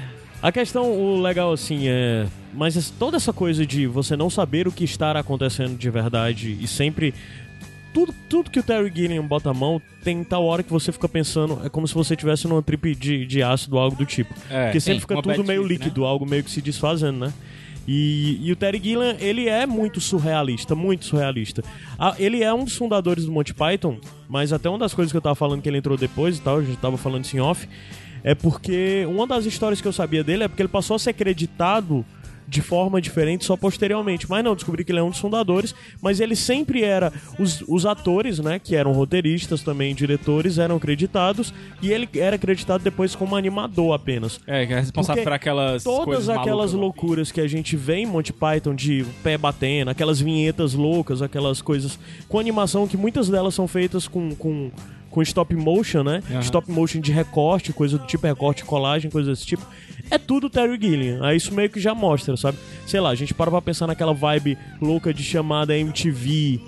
[0.42, 2.26] A questão, o legal assim é.
[2.54, 6.66] Mas toda essa coisa de você não saber o que está acontecendo de verdade e
[6.66, 7.14] sempre.
[7.92, 11.08] Tudo, tudo que o Terry Gilliam bota a mão, tem tal hora que você fica
[11.08, 11.60] pensando.
[11.64, 14.34] É como se você tivesse numa trip de, de ácido ou algo do tipo.
[14.50, 15.68] É, Porque sempre sim, fica tudo meio trip, né?
[15.68, 17.32] líquido, algo meio que se desfazendo, né?
[17.86, 21.62] E, e o Terry Gilliam, ele é muito surrealista, muito surrealista.
[21.98, 25.16] Ah, ele é um dos fundadores do Monty Python, mas até uma das coisas que
[25.16, 27.40] eu tava falando que ele entrou depois e tal, a gente tava falando isso em
[27.40, 27.68] off,
[28.22, 31.10] é porque uma das histórias que eu sabia dele é porque ele passou a ser
[31.10, 32.04] acreditado
[32.46, 34.26] de forma diferente só posteriormente.
[34.28, 37.12] Mas não, descobri que ele é um dos fundadores, mas ele sempre era.
[37.38, 41.52] Os, os atores, né, que eram roteiristas também, diretores, eram acreditados,
[41.82, 44.40] e ele era acreditado depois como animador apenas.
[44.46, 47.96] É, que é responsável Porque por aquelas Todas aquelas malucas, loucuras que a gente vê
[47.96, 53.28] em Monty Python de pé batendo, aquelas vinhetas loucas, aquelas coisas com animação que muitas
[53.28, 54.70] delas são feitas com, com,
[55.10, 56.22] com stop motion, né?
[56.30, 56.40] Aham.
[56.40, 59.64] Stop motion de recorte, coisa do tipo recorte, colagem, coisa desse tipo.
[60.14, 61.18] É tudo Terry Gilliam.
[61.24, 62.56] Aí isso meio que já mostra, sabe?
[62.86, 66.60] Sei lá, a gente para pra pensar naquela vibe louca de chamada MTV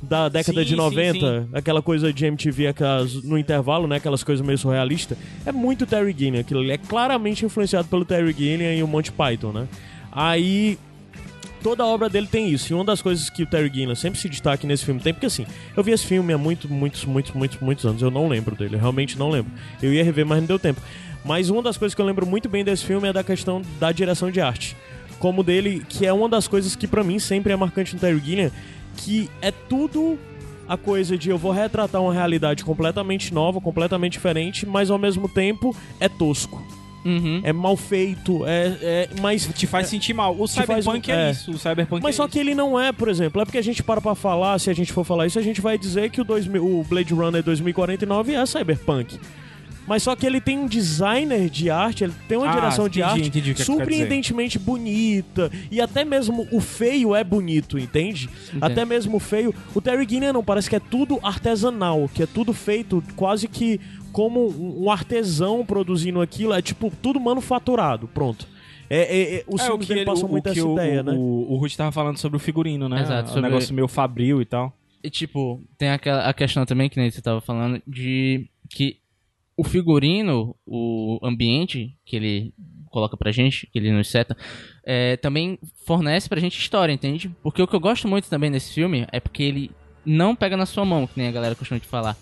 [0.00, 3.96] da década Sim, de sim, 90, aquela coisa de MTV aquelas, no intervalo, né?
[3.96, 5.18] Aquelas coisas meio surrealistas.
[5.44, 6.40] É muito Terry Gilliam.
[6.40, 9.68] Aquilo ali é claramente influenciado pelo Terry Gilliam e o Monty Python, né?
[10.10, 10.78] Aí
[11.62, 12.72] toda a obra dele tem isso.
[12.72, 15.26] E uma das coisas que o Terry Gilliam sempre se destaca nesse filme tem, porque
[15.26, 18.00] assim, eu vi esse filme há muito, muitos, muitos, muitos, muitos anos.
[18.00, 19.52] Eu não lembro dele, realmente não lembro.
[19.82, 20.80] Eu ia rever, mas não deu tempo.
[21.24, 23.90] Mas uma das coisas que eu lembro muito bem desse filme é da questão da
[23.90, 24.76] direção de arte.
[25.18, 28.18] Como dele, que é uma das coisas que pra mim sempre é marcante no Terry
[28.18, 28.50] Gilliam,
[28.96, 30.18] que é tudo
[30.68, 35.28] a coisa de eu vou retratar uma realidade completamente nova, completamente diferente, mas ao mesmo
[35.28, 36.62] tempo é tosco.
[37.04, 37.42] Uhum.
[37.44, 40.32] É mal feito, é, é mas Te faz sentir mal.
[40.32, 41.30] O faz Cyberpunk é, é.
[41.32, 41.50] isso.
[41.50, 42.32] O Cyberpunk Mas é só isso.
[42.32, 44.74] que ele não é, por exemplo, é porque a gente para pra falar, se a
[44.74, 48.34] gente for falar isso, a gente vai dizer que o, 2000, o Blade Runner 2049
[48.34, 49.20] é cyberpunk.
[49.86, 53.00] Mas só que ele tem um designer de arte, ele tem uma Ah, direção de
[53.00, 55.50] entendi, arte entendi o que é que surpreendentemente bonita.
[55.70, 58.28] E até mesmo o feio é bonito, entende?
[58.60, 59.54] Até mesmo o feio.
[59.74, 63.80] O Terry Gilliam não, parece que é tudo artesanal, que é tudo feito quase que
[64.12, 64.48] como
[64.82, 66.52] um artesão produzindo aquilo.
[66.54, 68.46] É tipo tudo manufaturado, pronto.
[68.88, 71.02] É, é, é, É, o filmes que ele- o, muito o que essa o, ideia,
[71.02, 71.12] né?
[71.12, 73.00] O, o Ruth tava falando sobre o figurino, né?
[73.02, 74.72] Exato, O sobre- negócio meio fabril e tal.
[75.02, 78.98] E tipo, tem aquela a questão também que nem você tava falando de que
[79.56, 82.54] o figurino, o ambiente que ele
[82.90, 84.36] coloca pra gente, que ele nos seta,
[84.84, 87.28] é, também fornece pra gente história, entende?
[87.42, 89.70] Porque o que eu gosto muito também desse filme é porque ele
[90.04, 92.16] não pega na sua mão, que nem a galera costuma de falar.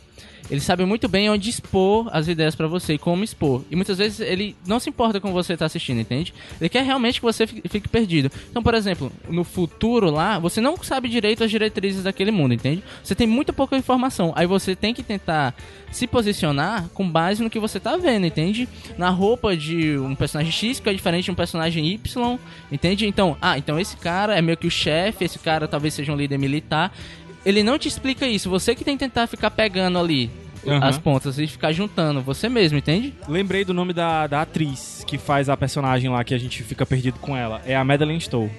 [0.51, 3.62] Ele sabe muito bem onde expor as ideias pra você e como expor.
[3.71, 6.35] E muitas vezes ele não se importa com você tá assistindo, entende?
[6.61, 8.31] Ele quer realmente que você fique perdido.
[8.51, 12.83] Então, por exemplo, no futuro lá, você não sabe direito as diretrizes daquele mundo, entende?
[13.03, 14.33] Você tem muito pouca informação.
[14.37, 15.55] Aí você tem que tentar
[15.90, 18.68] se posicionar com base no que você tá vendo, entende?
[18.97, 22.38] Na roupa de um personagem X que é diferente de um personagem Y,
[22.71, 23.07] entende?
[23.07, 26.16] Então, ah, então esse cara é meio que o chefe, esse cara talvez seja um
[26.16, 26.92] líder militar.
[27.44, 30.31] Ele não te explica isso, você que tem que tentar ficar pegando ali
[30.66, 30.78] Aham.
[30.87, 33.12] as pontas e ficar juntando você mesmo, entende?
[33.28, 36.87] Lembrei do nome da, da atriz que faz a personagem lá que a gente fica
[36.87, 37.61] perdido com ela.
[37.66, 38.50] É a Madeleine Stowe.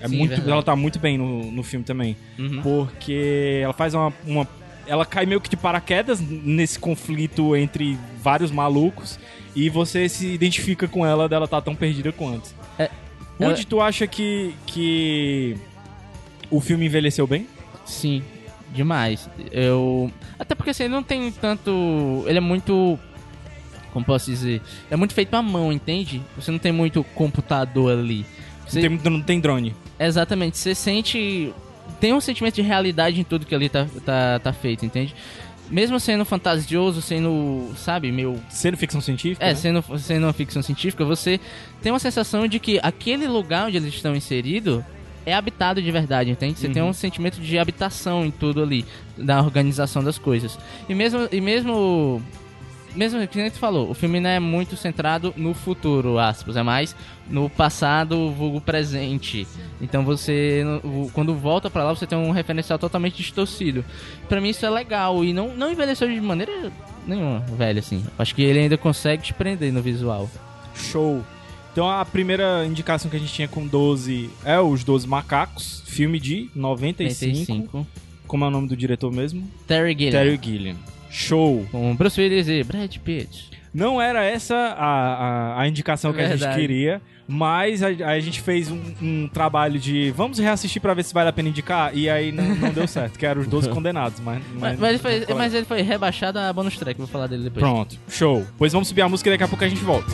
[0.00, 0.50] É Sim, muito, verdade.
[0.50, 2.16] ela tá muito bem no, no filme também.
[2.38, 2.60] Uhum.
[2.62, 4.46] Porque ela faz uma, uma.
[4.86, 9.18] Ela cai meio que de paraquedas nesse conflito entre vários malucos.
[9.56, 12.50] E você se identifica com ela dela tá tão perdida quanto.
[12.78, 12.90] É,
[13.40, 15.56] Woody, ela- tu acha que, que
[16.50, 17.46] o filme envelheceu bem?
[17.88, 18.22] Sim,
[18.72, 19.28] demais.
[19.50, 20.12] Eu.
[20.38, 22.24] Até porque assim, ele não tem tanto.
[22.26, 22.98] Ele é muito.
[23.92, 24.60] Como posso dizer?
[24.90, 26.22] É muito feito à mão, entende?
[26.36, 28.24] Você não tem muito computador ali.
[28.66, 29.74] Você- Não, tem, não tem drone.
[29.98, 31.52] Exatamente, você sente.
[31.98, 35.14] Tem um sentimento de realidade em tudo que ali tá, tá, tá feito, entende?
[35.70, 39.44] Mesmo sendo fantasioso, sendo, sabe, meio Sendo ficção científica?
[39.44, 39.54] É, né?
[39.54, 41.40] sendo, sendo uma ficção científica, você
[41.82, 44.82] tem uma sensação de que aquele lugar onde eles estão inseridos
[45.28, 46.58] é habitado de verdade, entende?
[46.58, 48.84] Você tem um sentimento de habitação em tudo ali,
[49.16, 50.58] da organização das coisas.
[50.88, 52.22] E mesmo, e mesmo
[52.94, 56.62] mesmo que nem tu falou, o filme não é muito centrado no futuro, aspas, é
[56.62, 56.96] mais
[57.28, 59.46] no passado, vulgo presente.
[59.80, 60.64] Então você,
[61.12, 63.84] quando volta pra lá, você tem um referencial totalmente distorcido.
[64.28, 66.72] Pra mim isso é legal e não, não envelheceu de maneira
[67.06, 68.04] nenhuma, velho, assim.
[68.18, 70.28] Acho que ele ainda consegue te prender no visual.
[70.74, 71.24] Show.
[71.78, 76.18] Então a primeira indicação que a gente tinha com 12 é Os 12 Macacos, filme
[76.18, 77.52] de 95.
[77.52, 77.86] 85.
[78.26, 79.48] Como é o nome do diretor mesmo?
[79.64, 80.10] Terry Gilliam.
[80.10, 80.76] Terry Gilliam.
[81.08, 81.64] Show.
[81.70, 83.50] Com Bruce Willis e Brad Pitt.
[83.72, 88.40] Não era essa a, a, a indicação que a gente queria, mas a, a gente
[88.40, 92.10] fez um, um trabalho de vamos reassistir pra ver se vale a pena indicar, e
[92.10, 94.42] aí não, não deu certo, que eram os 12 condenados, mas...
[94.58, 97.62] Mas, mas ele foi, mas ele foi rebaixado a bonus track, vou falar dele depois.
[97.64, 98.44] Pronto, show.
[98.58, 100.10] Pois vamos subir a música e daqui a pouco a gente volta.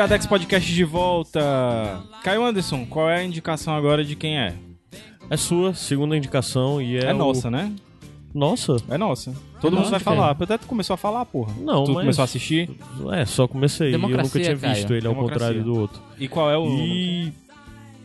[0.00, 2.02] Iradex Podcast de volta.
[2.24, 4.54] Caio Anderson, qual é a indicação agora de quem é?
[5.28, 7.04] É sua, segunda indicação e é.
[7.10, 7.70] É, o- nossa, né?
[8.34, 8.76] Nossa?
[8.88, 9.34] É nossa.
[9.60, 10.30] Todo mundo nossa, vai falar.
[10.30, 11.52] Até tu começou a falar, porra.
[11.60, 12.70] Não, Tu mas- começou a assistir.
[13.12, 13.90] É, só comecei.
[13.90, 14.74] e eu nunca Democracia, tinha Caio.
[14.74, 15.46] visto ele, ao Democracia.
[15.48, 16.00] contrário do outro.
[16.18, 16.66] E qual é o...
[16.66, 17.32] E.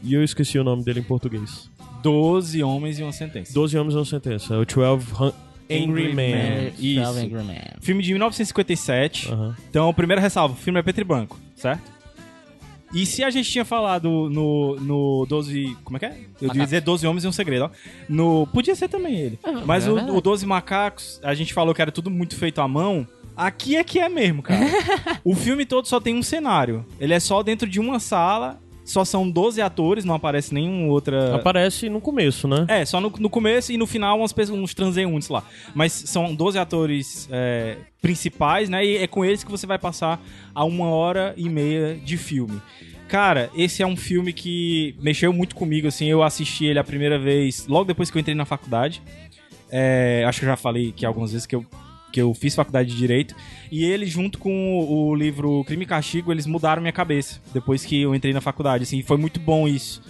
[0.03, 1.69] E eu esqueci o nome dele em português.
[2.03, 3.53] 12 Homens e uma Sentença.
[3.53, 4.53] 12 Homens e uma Sentença.
[4.53, 5.31] É o 12 Hun-
[5.71, 6.13] Angry, Angry Man.
[6.13, 6.21] Man.
[6.21, 7.01] É, Isso.
[7.01, 7.61] Twelve Angry Men.
[7.79, 9.31] Filme de 1957.
[9.31, 9.55] Aham.
[9.69, 11.95] Então, primeira ressalva, o filme é preto e branco, certo?
[12.93, 15.75] E se a gente tinha falado no, no 12...
[15.83, 16.17] Como é que é?
[16.41, 17.69] Eu devia dizer 12 Homens e um Segredo, ó.
[18.07, 19.39] No, podia ser também ele.
[19.65, 22.67] Mas é o, o 12 Macacos, a gente falou que era tudo muito feito à
[22.67, 23.05] mão.
[23.35, 24.65] Aqui é que é mesmo, cara.
[25.25, 26.85] o filme todo só tem um cenário.
[26.99, 28.61] Ele é só dentro de uma sala.
[28.85, 31.35] Só são 12 atores, não aparece nenhum outra...
[31.35, 32.65] Aparece no começo, né?
[32.69, 35.43] É, só no, no começo e no final umas pessoas, uns transeuntes lá.
[35.73, 38.85] Mas são 12 atores é, principais, né?
[38.85, 42.61] E é com eles que você vai passar a uma hora e meia de filme.
[43.07, 46.05] Cara, esse é um filme que mexeu muito comigo, assim.
[46.05, 49.01] Eu assisti ele a primeira vez logo depois que eu entrei na faculdade.
[49.69, 51.65] É, acho que eu já falei que algumas vezes que eu,
[52.15, 53.35] que eu fiz faculdade de Direito.
[53.69, 57.83] E ele, junto com o, o livro Crime e Castigo, eles mudaram minha cabeça depois
[57.83, 58.83] que eu entrei na faculdade.
[58.83, 60.01] Assim, foi muito bom isso.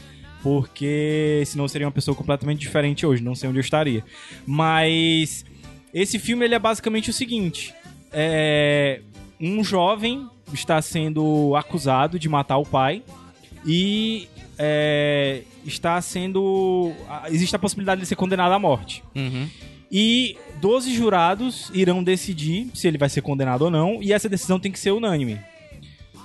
[0.43, 4.03] Porque senão eu seria uma pessoa completamente diferente hoje, não sei onde eu estaria.
[4.45, 5.43] Mas
[5.91, 7.73] esse filme ele é basicamente o seguinte:
[8.13, 9.01] é,
[9.41, 13.01] um jovem está sendo acusado de matar o pai
[13.65, 14.27] e
[14.59, 16.93] é, está sendo.
[17.29, 19.03] Existe a possibilidade de ser condenado à morte.
[19.15, 19.49] Uhum.
[19.91, 24.59] E 12 jurados irão decidir se ele vai ser condenado ou não, e essa decisão
[24.59, 25.39] tem que ser unânime.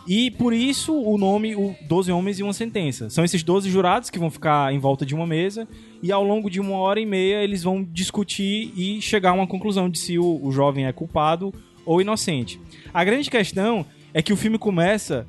[0.09, 3.11] E por isso o nome, o 12 Homens e uma Sentença.
[3.11, 5.69] São esses 12 jurados que vão ficar em volta de uma mesa,
[6.03, 9.47] e ao longo de uma hora e meia eles vão discutir e chegar a uma
[9.47, 11.53] conclusão de se o, o jovem é culpado
[11.85, 12.59] ou inocente.
[12.95, 15.27] A grande questão é que o filme começa,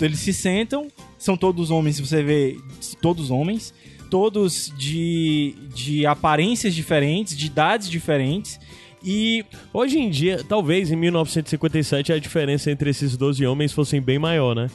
[0.00, 2.56] eles se sentam, são todos homens, você vê,
[3.00, 3.72] todos homens,
[4.10, 8.58] todos de, de aparências diferentes, de idades diferentes,
[9.02, 14.18] e Hoje em dia, talvez em 1957 a diferença entre esses 12 homens fossem bem
[14.18, 14.68] maior, né?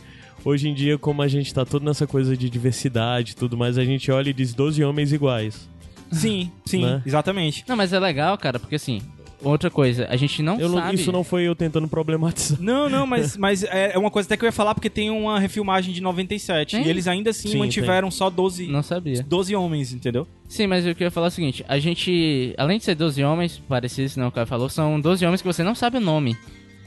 [0.46, 3.78] Hoje em dia, como a gente tá todo nessa coisa de diversidade e tudo mais,
[3.78, 5.69] a gente olha e diz 12 homens iguais.
[6.12, 7.02] sim, sim, Né?
[7.06, 7.63] exatamente.
[7.67, 9.02] Não, mas é legal, cara, porque assim,
[9.43, 10.95] outra coisa, a gente não Eu não- sabe...
[10.95, 12.60] isso não foi eu tentando problematizar.
[12.62, 15.10] Não, não, mas, mas é é uma coisa até que eu ia falar porque tem
[15.10, 16.86] uma refilmagem de 97 Tem?
[16.86, 19.23] e eles ainda assim Sim, mantiveram só 12, Não sabia.
[19.23, 20.27] 12 homens, entendeu?
[20.47, 22.95] Sim, mas o que eu ia falar é o seguinte, a gente, além de ser
[22.95, 26.01] 12 homens, parecidos, não, o cara falou, são 12 homens que você não sabe o
[26.01, 26.38] nome.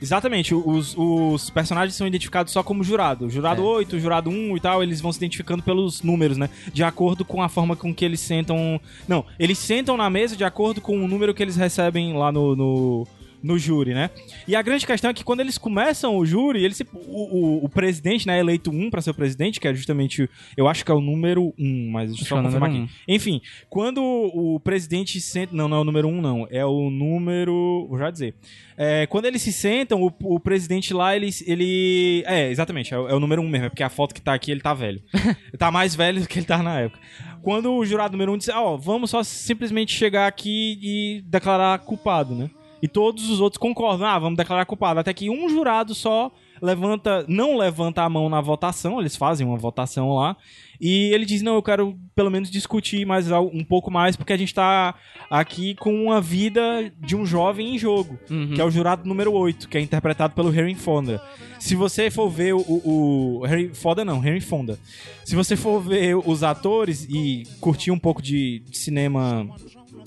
[0.01, 3.31] Exatamente, os, os personagens são identificados só como jurado.
[3.31, 3.65] Jurado É.
[3.65, 6.51] 8, jurado 1 e tal, eles vão se identificando pelos números, né?
[6.73, 8.81] De acordo com a forma com que eles sentam.
[9.09, 12.55] Não, eles sentam na mesa de acordo com o número que eles recebem lá no.
[12.55, 13.07] no...
[13.47, 14.11] no júri, né?
[14.47, 17.65] E a grande questão é que quando eles começam o júri, eles, se- o, o,
[17.65, 20.91] o presidente, né, eleito um pra ser o presidente, que é justamente, eu acho que
[20.91, 22.79] é o número um, mas deixa eu só é confirmar aqui.
[22.79, 25.55] número Enfim, quando o presidente senta.
[25.55, 26.47] Não, não é o número um, não.
[26.51, 27.87] É o número.
[27.89, 28.35] Vou já dizer.
[28.77, 32.23] É, quando eles se sentam, o, o presidente lá, ele, ele.
[32.27, 34.35] É, exatamente, é, o- é o número um mesmo, é porque a foto que tá
[34.35, 35.01] aqui, ele tá velho.
[35.15, 37.01] ele tá mais velho do que ele tá na época.
[37.43, 42.35] Quando o jurado número um disse, ó, vamos só simplesmente chegar aqui e declarar culpado,
[42.35, 42.51] né?
[42.83, 45.01] E todos os outros concordam, ah, vamos declarar culpado.
[45.01, 49.57] Até que um jurado só levanta, não levanta a mão na votação, eles fazem uma
[49.59, 50.37] votação lá,
[50.81, 54.37] e ele diz, não, eu quero pelo menos discutir mais um pouco mais, porque a
[54.37, 54.95] gente tá
[55.31, 58.53] aqui com uma vida de um jovem em jogo, Uhum.
[58.55, 61.23] que é o jurado número 8, que é interpretado pelo Harry Fonda.
[61.59, 64.79] Se você for ver o, o, o Harry Fonda não, Harry Fonda.
[65.25, 69.47] Se você for ver os atores e curtir um pouco de, de cinema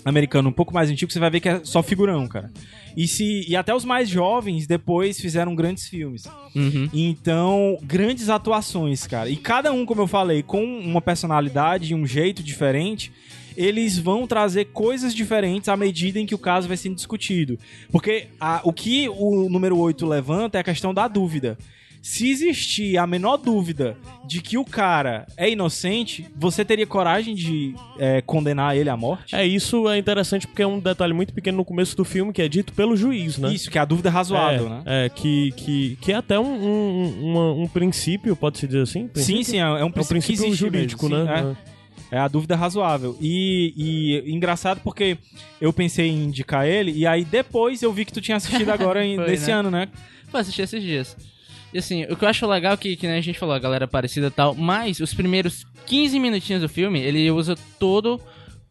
[0.06, 2.52] americano um pouco mais antigo, você vai ver que é só figurão, cara.
[2.98, 6.24] E, se, e até os mais jovens depois fizeram grandes filmes.
[6.56, 6.90] Uhum.
[6.94, 9.30] Então, grandes atuações, cara.
[9.30, 13.12] E cada um, como eu falei, com uma personalidade e um jeito diferente,
[13.56, 17.60] eles vão trazer coisas diferentes à medida em que o caso vai sendo discutido.
[17.92, 21.58] Porque a- o que o número 8 levanta é a questão da dúvida.
[22.10, 23.96] Se existir a menor dúvida
[24.26, 29.36] de que o cara é inocente, você teria coragem de é, condenar ele à morte?
[29.36, 32.42] É, isso é interessante porque é um detalhe muito pequeno no começo do filme que
[32.42, 33.54] é dito pelo juiz, né?
[33.54, 34.82] Isso, que é a dúvida razoável, é, né?
[34.88, 39.02] É, que, que, que é até um, um, uma- um princípio, pode-se dizer assim?
[39.02, 39.44] Sim, Princípio?
[39.44, 41.56] sim, é, é um É um princípio, princípio jurídico, mesmo, sim, né?
[42.12, 42.16] é.
[42.16, 43.16] É a dúvida razoável.
[43.22, 43.72] E,
[44.26, 45.16] e engraçado porque
[45.62, 49.02] eu pensei em indicar ele, e aí depois eu vi que tu tinha assistido agora
[49.16, 49.54] Foi, desse né?
[49.54, 49.88] ano, né?
[50.32, 51.16] Pô, assisti esses dias.
[51.74, 53.60] E assim, o que eu acho legal é que, que nem a gente falou, a
[53.60, 58.20] galera é parecida e tal, mas os primeiros 15 minutinhos do filme, ele usa todo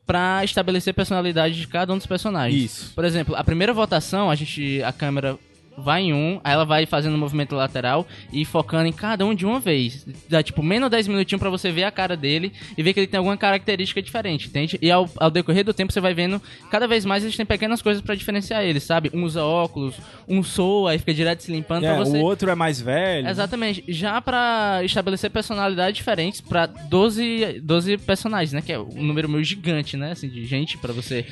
[0.07, 2.65] pra estabelecer a personalidade de cada um dos personagens.
[2.65, 2.93] Isso.
[2.95, 4.83] Por exemplo, a primeira votação, a gente.
[4.83, 5.39] A câmera
[5.83, 9.35] vai em um, aí ela vai fazendo um movimento lateral e focando em cada um
[9.35, 10.07] de uma vez.
[10.29, 13.07] Dá tipo menos 10 minutinhos pra você ver a cara dele e ver que ele
[13.07, 14.79] tem alguma característica diferente, entende?
[14.83, 17.81] E ao, ao decorrer do tempo você vai vendo, cada vez mais eles têm pequenas
[17.83, 19.11] coisas pra diferenciar eles, sabe?
[19.15, 19.95] Um usa óculos,
[20.29, 22.19] um soa e fica direto se limpando É, pra você.
[22.19, 23.29] O outro é mais velho.
[23.29, 23.85] Exatamente.
[23.89, 28.63] Já pra estabelecer personalidades diferentes pra 12, 12 personagens, né?
[28.63, 30.13] Que é um número meio gigante, né?
[30.13, 31.25] Assim, de gente pra você.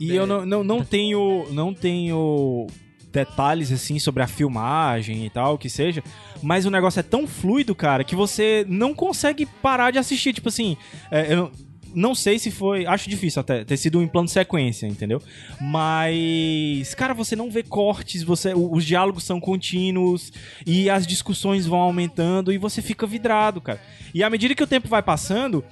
[0.00, 1.46] E eu não, não, não tenho.
[1.50, 2.66] Não tenho
[3.12, 6.02] detalhes assim sobre a filmagem e tal, que seja,
[6.42, 10.32] mas o negócio é tão fluido, cara, que você não consegue parar de assistir.
[10.32, 10.76] Tipo assim,
[11.10, 11.52] é, eu
[11.94, 12.86] não- sei se foi.
[12.86, 15.20] Acho difícil até ter sido um plano sequência, entendeu?
[15.60, 20.32] Mas, cara, você não vê cortes, você, os diálogos são contínuos
[20.66, 23.80] e as discussões vão aumentando e você fica vidrado, cara.
[24.14, 25.64] E à medida que o tempo vai passando,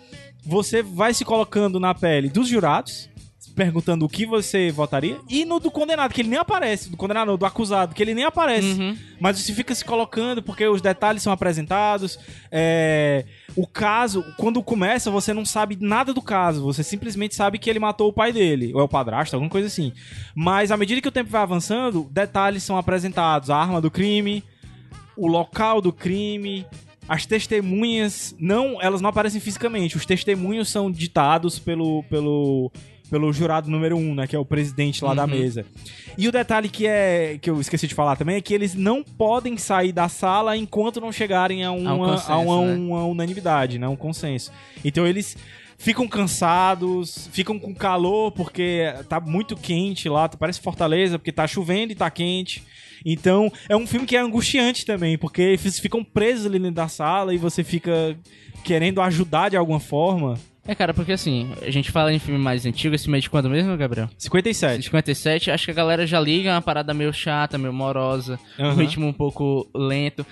[0.45, 3.10] você vai se colocando na pele dos jurados,
[3.61, 7.29] perguntando o que você votaria, e no do condenado, que ele nem aparece, do condenado,
[7.29, 8.81] não, do acusado, que ele nem aparece.
[8.81, 8.97] Uhum.
[9.21, 12.19] Mas você fica se colocando porque os detalhes são apresentados.
[12.51, 16.63] é, O caso, quando começa, você não sabe nada do caso.
[16.63, 19.67] Você simplesmente sabe que ele matou o pai dele, ou é o padrasto, alguma coisa
[19.67, 19.93] assim.
[20.35, 23.51] Mas à medida que o tempo vai avançando, detalhes são apresentados.
[23.51, 24.43] A arma do crime,
[25.15, 26.65] o local do crime.
[27.07, 29.99] As testemunhas não, elas não aparecem fisicamente.
[29.99, 32.71] Os testemunhos são ditados pelo pelo
[33.11, 35.31] pelo jurado número um, né, que é o presidente lá da Uhum.
[35.31, 35.67] mesa.
[36.17, 39.03] E o detalhe que é que eu esqueci de falar também é que eles não
[39.03, 42.75] podem sair da sala enquanto não chegarem a uma, A um consenso, a uma, né?
[42.77, 44.53] uma unanimidade, né, um consenso.
[44.85, 45.37] Então eles
[45.77, 51.93] ficam cansados, ficam com calor porque tá muito quente lá, parece Fortaleza porque tá chovendo
[51.93, 52.63] e tá quente.
[53.05, 56.87] Então, é um filme que é angustiante também, porque eles ficam presos ali dentro da
[56.89, 58.15] sala e você fica
[58.63, 60.39] querendo ajudar de alguma forma.
[60.71, 63.51] É, cara, porque assim, a gente fala em filme mais antigo, esse mês de quando
[63.51, 64.09] mesmo, Gabriel?
[64.17, 64.85] 57.
[64.85, 68.75] 57, acho que a galera já liga uma parada meio chata, meio morosa, um Aham.
[68.81, 70.25] ritmo um pouco lento.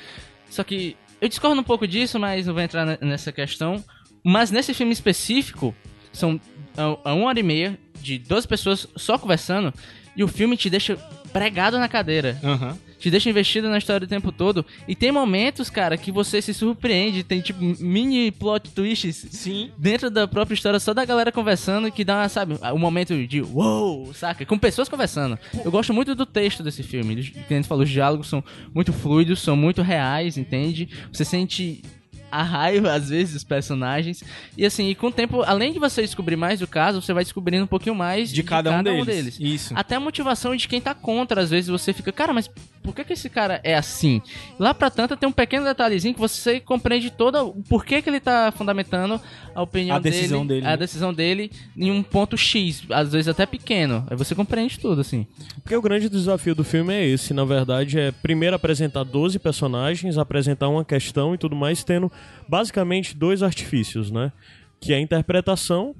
[0.49, 3.83] Só que eu discordo um pouco disso, mas não vou entrar ne- nessa questão.
[4.23, 5.75] Mas nesse filme específico,
[6.13, 6.41] são
[6.77, 9.75] a- a uma hora e meia de duas pessoas só conversando
[10.15, 10.97] e o filme te deixa
[11.33, 12.39] pregado na cadeira.
[12.45, 12.79] Aham.
[12.99, 14.65] Te deixa investido na história o tempo todo.
[14.87, 17.23] E tem momentos, cara, que você se surpreende.
[17.23, 19.71] Tem, tipo, mini plot twists Sim.
[19.79, 24.13] dentro da própria história, só da galera conversando, que dá, sabe, um momento de uou,
[24.13, 24.45] saca?
[24.45, 25.39] Com pessoas conversando.
[25.65, 27.23] Eu gosto muito do texto desse filme.
[27.23, 28.43] Que a gente falou, os diálogos são
[28.75, 30.89] muito fluidos, são muito reais, entende?
[31.13, 31.83] Você sente
[32.31, 34.23] a raiva, às vezes, dos personagens.
[34.57, 37.25] E assim, e com o tempo, além de você descobrir mais do caso, você vai
[37.25, 39.39] descobrindo um pouquinho mais De cada, um, deles.
[39.41, 39.73] Isso.
[39.77, 42.51] até a motivação de quem tá contra, às vezes você fica, cara, mas
[42.83, 44.23] por que, que esse cara é assim?
[44.59, 48.21] Lá pra tanto tem um pequeno detalhezinho que você compreende toda o porquê que ele
[48.21, 49.21] tá fundamentando
[49.55, 50.77] a opinião A decisão dele, a né?
[50.77, 54.07] decisão dele em um ponto X, às vezes até pequeno.
[54.11, 55.27] Aí você compreende tudo, assim.
[55.63, 60.17] Porque o grande desafio do filme é esse, na verdade, é primeiro apresentar 12 personagens,
[60.17, 62.11] apresentar uma questão e tudo mais, tendo
[62.49, 64.33] basicamente dois artifícios, né?
[64.81, 65.95] Que é interpretação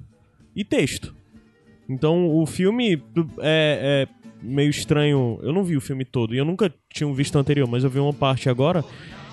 [0.55, 1.15] e texto.
[1.87, 3.01] Então o filme
[3.39, 5.39] é, é meio estranho.
[5.41, 7.89] Eu não vi o filme todo e eu nunca tinha visto o anterior, mas eu
[7.89, 8.83] vi uma parte agora.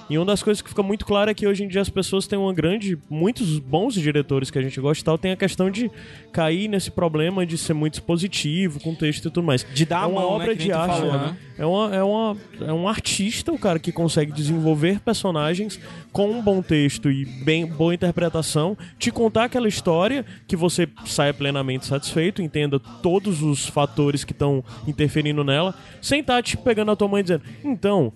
[0.09, 2.27] E uma das coisas que fica muito clara é que hoje em dia as pessoas
[2.27, 2.99] têm uma grande.
[3.11, 5.91] Muitos bons diretores que a gente gosta e tal, tem a questão de
[6.33, 9.67] cair nesse problema de ser muito expositivo, com texto e tudo mais.
[9.75, 10.97] De dar é uma mão, né, obra nem de arte.
[10.97, 11.19] falou, né?
[11.19, 11.37] né?
[11.59, 15.81] É, uma, é, uma, é um artista, o cara que consegue desenvolver personagens
[16.13, 21.33] com um bom texto e bem boa interpretação, te contar aquela história que você saia
[21.33, 26.97] plenamente satisfeito, entenda todos os fatores que estão interferindo nela, sem estar te pegando a
[26.97, 28.13] tua mãe e dizendo, então,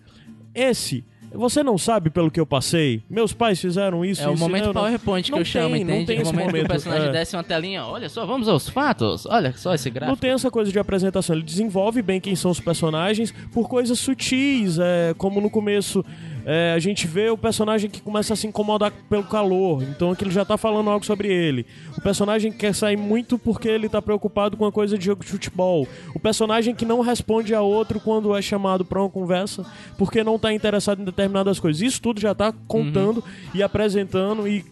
[0.54, 1.04] esse.
[1.32, 3.02] Você não sabe pelo que eu passei?
[3.08, 4.22] Meus pais fizeram isso.
[4.22, 6.06] É o momento não- PowerPoint que Não eu chamo, tem, não entende?
[6.06, 7.12] tem o esse momento, que momento, o personagem é.
[7.12, 10.16] desce uma telinha, olha só, vamos aos fatos, olha só esse Não gráfico.
[10.18, 11.36] tem essa coisa de apresentação.
[11.36, 16.04] Ele desenvolve bem quem são os personagens por coisas sutis, é, como no começo
[16.52, 20.32] é, a gente vê o personagem que começa a se incomodar pelo calor, então aquilo
[20.32, 21.64] já tá falando algo sobre ele.
[21.96, 25.22] O personagem que quer sair muito porque ele tá preocupado com a coisa de jogo
[25.22, 25.86] de futebol.
[26.12, 29.64] O personagem que não responde a outro quando é chamado pra uma conversa
[29.96, 31.80] porque não tá interessado em determinadas coisas.
[31.82, 33.22] Isso tudo já tá contando
[33.54, 34.64] e apresentando e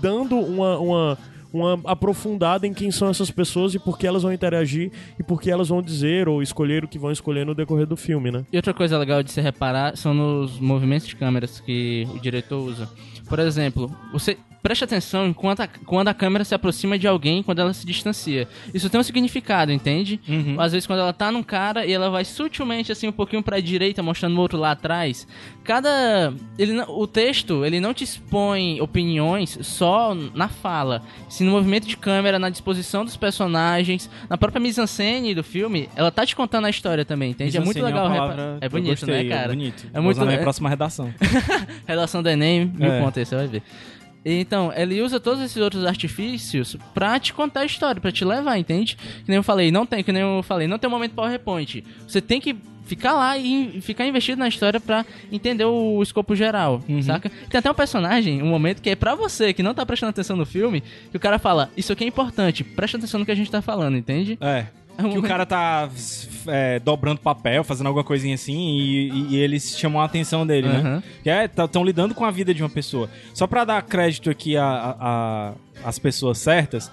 [0.00, 1.18] dando uma, uma,
[1.52, 5.40] uma aprofundada em quem são essas pessoas e por que elas vão interagir e por
[5.40, 8.44] que elas vão dizer ou escolher o que vão escolher no decorrer do filme, né?
[8.52, 12.58] E outra coisa legal de se reparar são nos movimentos de câmeras que o diretor
[12.58, 12.88] usa.
[13.28, 14.36] Por exemplo, você
[14.66, 18.48] preste atenção quando a, quando a câmera se aproxima de alguém quando ela se distancia.
[18.74, 20.20] Isso tem um significado, entende?
[20.58, 23.60] Às vezes quando ela tá num cara e ela vai sutilmente assim um pouquinho pra
[23.60, 25.24] direita, mostrando o outro lá atrás.
[25.62, 31.86] Cada ele o texto, ele não te expõe opiniões só na fala, sim no movimento
[31.86, 36.64] de câmera, na disposição dos personagens, na própria mise-en-scène do filme, ela tá te contando
[36.64, 37.56] a história também, entende?
[37.56, 38.10] É muito Mise-en-scène legal.
[38.26, 39.44] palavra É que eu bonito, gostei, né, cara?
[39.44, 39.86] É bonito.
[39.92, 41.12] É Vou muito é- próxima redação.
[41.86, 43.00] Redação do Enem, mil É.
[43.00, 43.62] pontos aí, você vai ver.
[44.28, 48.58] Então, ele usa todos esses outros artifícios pra te contar a história, pra te levar,
[48.58, 48.96] entende?
[48.96, 51.84] Que nem eu falei, não tem, que nem eu falei, não tem um momento PowerPoint.
[52.08, 52.56] Você tem que
[52.86, 57.30] ficar lá e ficar investido na história pra entender o escopo geral, saca?
[57.48, 60.36] Tem até um personagem, um momento que é pra você, que não tá prestando atenção
[60.36, 63.36] no filme, que o cara fala, isso aqui é importante, presta atenção no que a
[63.36, 64.38] gente tá falando, entende?
[64.40, 64.66] É.
[65.12, 65.88] Que o cara tá
[66.46, 70.78] é, dobrando papel, fazendo alguma coisinha assim, e, e- eles chamam a atenção dele, né?
[70.78, 71.02] Aham.
[71.22, 73.08] Que é, estão lidando com a vida de uma pessoa.
[73.34, 75.52] Só pra dar crédito aqui a, a- a-
[75.88, 76.90] às pessoas certas,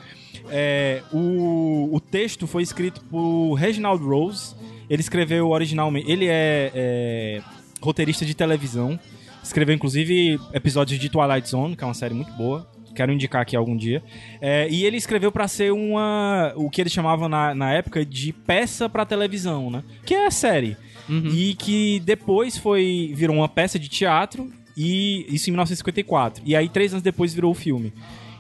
[0.50, 4.56] é, o, o texto foi escrito por Reginald Rose.
[4.90, 6.12] Ele escreveu originalmente.
[6.12, 7.42] Ele é, é
[7.82, 9.00] roteirista de televisão.
[9.42, 12.68] Escreveu, inclusive, episódios de Twilight Zone, que é uma série muito boa.
[12.96, 14.04] Quero indicar aqui algum dia.
[14.40, 16.54] É, e ele escreveu pra ser uma.
[16.56, 19.84] o que eles chamavam na, na época de peça pra televisão, né?
[20.06, 20.78] Que é a série.
[21.10, 23.12] E que depois foi.
[23.16, 24.52] virou uma peça de teatro.
[24.76, 26.44] E isso em 1954.
[26.46, 27.94] E aí, três anos depois, virou o filme.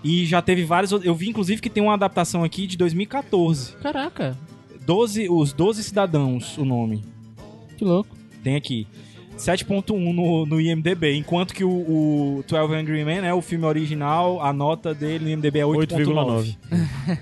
[0.04, 0.91] E já teve vários.
[0.91, 3.74] Eu vi, inclusive, que tem uma adaptação aqui de 2014.
[3.78, 4.38] Caraca,
[4.86, 7.04] 12, os 12 Cidadãos, o nome.
[7.78, 8.16] que louco.
[8.43, 8.88] Tem aqui.
[9.44, 14.41] 7.1 no, no IMDB, enquanto que o, o 12 Angry Men, né, o filme original,
[14.41, 16.56] a nota dele no IMDB é 8.9.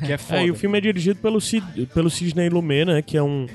[0.06, 0.42] que é foda.
[0.42, 3.02] É, e o filme é dirigido pelo, Sid, pelo Sidney Lumet, né?
[3.02, 3.48] Que é um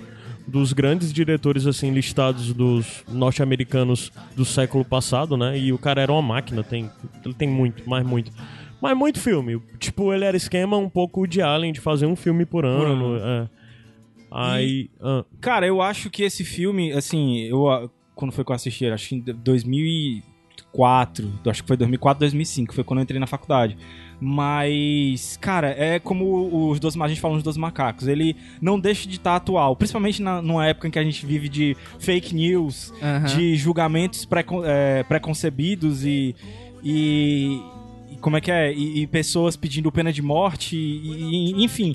[0.47, 5.59] dos grandes diretores, assim, listados dos norte-americanos do século passado, né?
[5.59, 6.91] E o cara era uma máquina, tem,
[7.25, 8.33] ele tem muito, mais muito.
[8.81, 9.61] Mas muito filme.
[9.79, 13.17] Tipo, ele era esquema um pouco de Allen, de fazer um filme por ano.
[13.17, 13.49] é.
[14.31, 14.91] Aí...
[15.01, 18.87] ah, Cara, eu acho que esse filme, assim, eu quando foi que eu assisti?
[18.87, 23.77] Acho que em 2004, acho que foi 2004, 2005, foi quando eu entrei na faculdade.
[24.21, 29.07] Mas, cara, é como os dois, a gente fala nos dois macacos, ele não deixa
[29.07, 32.93] de estar atual, principalmente na, numa época em que a gente vive de fake news,
[33.03, 33.27] Aham.
[33.37, 36.35] de julgamentos precon- é, preconcebidos e,
[36.83, 37.61] e,
[38.13, 38.73] e como é que é?
[38.73, 41.95] E, e pessoas pedindo pena de morte, e, e- enfim.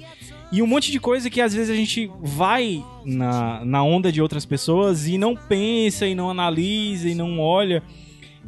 [0.51, 4.21] E um monte de coisa que às vezes a gente vai na, na onda de
[4.21, 7.81] outras pessoas e não pensa, e não analisa, e não olha.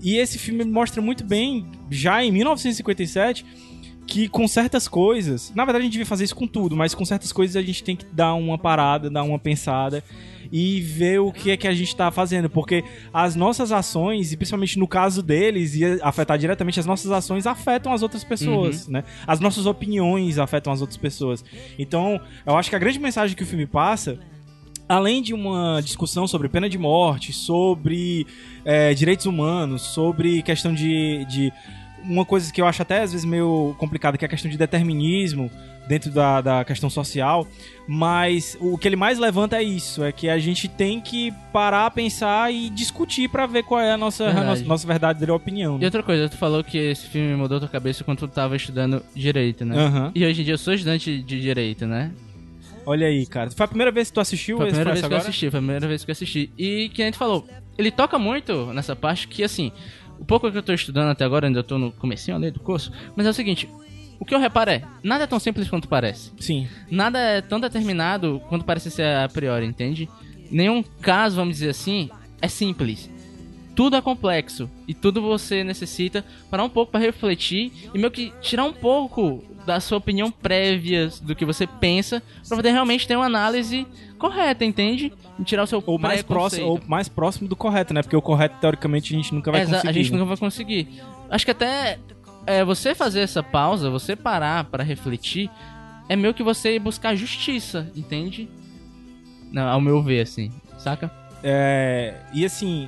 [0.01, 3.45] E esse filme mostra muito bem, já em 1957,
[4.06, 5.54] que com certas coisas.
[5.56, 7.84] Na verdade, a gente devia fazer isso com tudo, mas com certas coisas a gente
[7.84, 10.04] tem que dar uma parada, dar uma pensada
[10.56, 12.47] e ver o que é que a gente tá fazendo.
[12.47, 17.47] Porque as nossas ações, e principalmente no caso deles, e afetar diretamente as nossas ações,
[17.47, 19.04] afetam as outras pessoas, né?
[19.26, 21.43] As nossas opiniões afetam as outras pessoas.
[21.80, 24.20] Então, eu acho que a grande mensagem que o filme passa
[24.88, 28.28] além de uma discussão sobre pena de morte, sobre
[28.64, 31.51] é, direitos humanos, sobre questão de, de.
[32.04, 34.58] Uma coisa que eu acho até às vezes meio complicada, que é a questão de
[34.58, 35.49] determinismo
[35.88, 37.47] dentro da, da questão social.
[37.88, 41.89] Mas o que ele mais levanta é isso: é que a gente tem que parar,
[41.91, 44.47] pensar e discutir pra ver qual é a nossa, a Verdade.
[44.47, 45.78] nossa, nossa verdadeira opinião.
[45.78, 45.86] E Né?
[45.86, 49.66] outra coisa, tu falou que esse filme mudou tua cabeça quando tu tava estudando direito,
[49.66, 49.78] né?
[49.78, 50.12] Aham.
[50.16, 52.12] E hoje em dia eu sou estudante de direito, né?
[52.86, 53.49] Olha aí, cara.
[53.51, 55.58] Foi a primeira vez que tu assistiu Foi a primeira vez que eu assisti, foi
[55.60, 56.49] a primeira vez que eu assisti.
[56.58, 57.47] E que a gente falou,
[57.78, 59.72] ele toca muito nessa parte que, assim,
[60.20, 62.91] o pouco que eu tô estudando até agora, ainda tô no comecinho ali do curso,
[63.16, 63.70] mas é o seguinte,
[64.20, 66.32] o que eu reparo é, nada é tão simples quanto parece.
[66.39, 66.68] Sim.
[66.89, 70.09] Nada é tão determinado quanto parece ser a priori, entende?
[70.49, 72.09] Nenhum caso, vamos dizer assim,
[72.41, 73.09] é simples.
[73.76, 78.32] Tudo é complexo e tudo você necessita parar um pouco para refletir e meio que
[78.39, 83.16] tirar um pouco da sua opinião prévia do que você pensa para poder realmente ter
[83.16, 83.88] uma análise
[84.24, 85.12] correta, entende?
[85.38, 88.02] E tirar o seu Ou mais, próximo, ou mais próximo do correto, né?
[88.02, 89.90] Porque o correto, teoricamente, a gente nunca vai Exa- conseguir.
[89.90, 90.18] A gente né?
[90.18, 90.88] nunca vai conseguir.
[91.30, 92.00] Acho que até
[92.48, 95.50] é, você fazer essa pausa, você parar para refletir,
[96.08, 98.50] é meio que você buscar justiça, entende?
[99.52, 101.12] Não, ao meu ver, assim, saca?
[101.44, 102.88] É, e assim,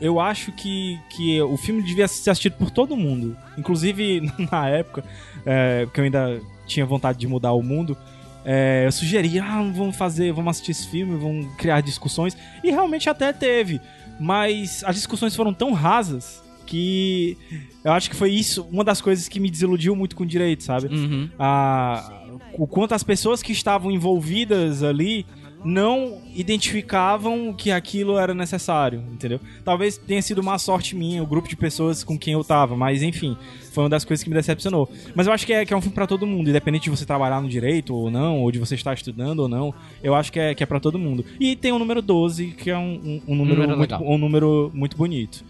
[0.00, 3.34] eu acho que, que o filme devia ser assistido por todo mundo.
[3.56, 4.20] Inclusive,
[4.52, 5.02] na época,
[5.46, 7.96] é, que eu ainda tinha vontade de mudar o mundo,
[8.44, 12.36] é, eu sugeria, ah, vamos fazer, vamos assistir esse filme, vamos criar discussões.
[12.62, 13.80] E realmente até teve.
[14.20, 17.36] Mas as discussões foram tão rasas que
[17.82, 20.62] eu acho que foi isso, uma das coisas que me desiludiu muito com o direito,
[20.62, 20.86] sabe?
[20.86, 21.28] Uhum.
[21.38, 22.22] a,
[22.54, 25.26] o quanto as pessoas que estavam envolvidas ali
[25.64, 29.40] não identificavam que aquilo era necessário, entendeu?
[29.64, 33.02] Talvez tenha sido uma sorte minha, o grupo de pessoas com quem eu tava, mas
[33.02, 33.36] enfim,
[33.72, 34.88] foi uma das coisas que me decepcionou.
[35.14, 37.06] Mas eu acho que é, que é um filme pra todo mundo, independente de você
[37.06, 40.38] trabalhar no direito ou não, ou de você estar estudando ou não, eu acho que
[40.38, 41.24] é, que é pra todo mundo.
[41.40, 44.02] E tem o número 12, que é um, um, um número, Número muito, legal.
[44.06, 45.44] um número muito bonito.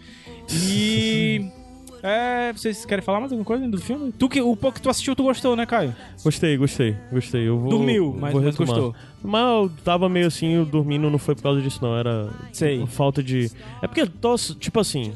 [0.51, 1.45] E...
[2.07, 4.11] É, vocês querem falar mais alguma coisa do filme?
[4.11, 5.95] Tu que, o pouco que tu assistiu, tu gostou, né, Caio?
[6.23, 7.47] Gostei, gostei, gostei.
[7.47, 8.93] Eu vou, Dormiu, mas, vou mas gostou.
[9.23, 11.97] Mas eu tava meio assim, eu dormindo não foi por causa disso, não.
[11.97, 12.85] Era Sei.
[12.85, 13.51] falta de.
[13.81, 15.13] É porque, tô, tipo assim.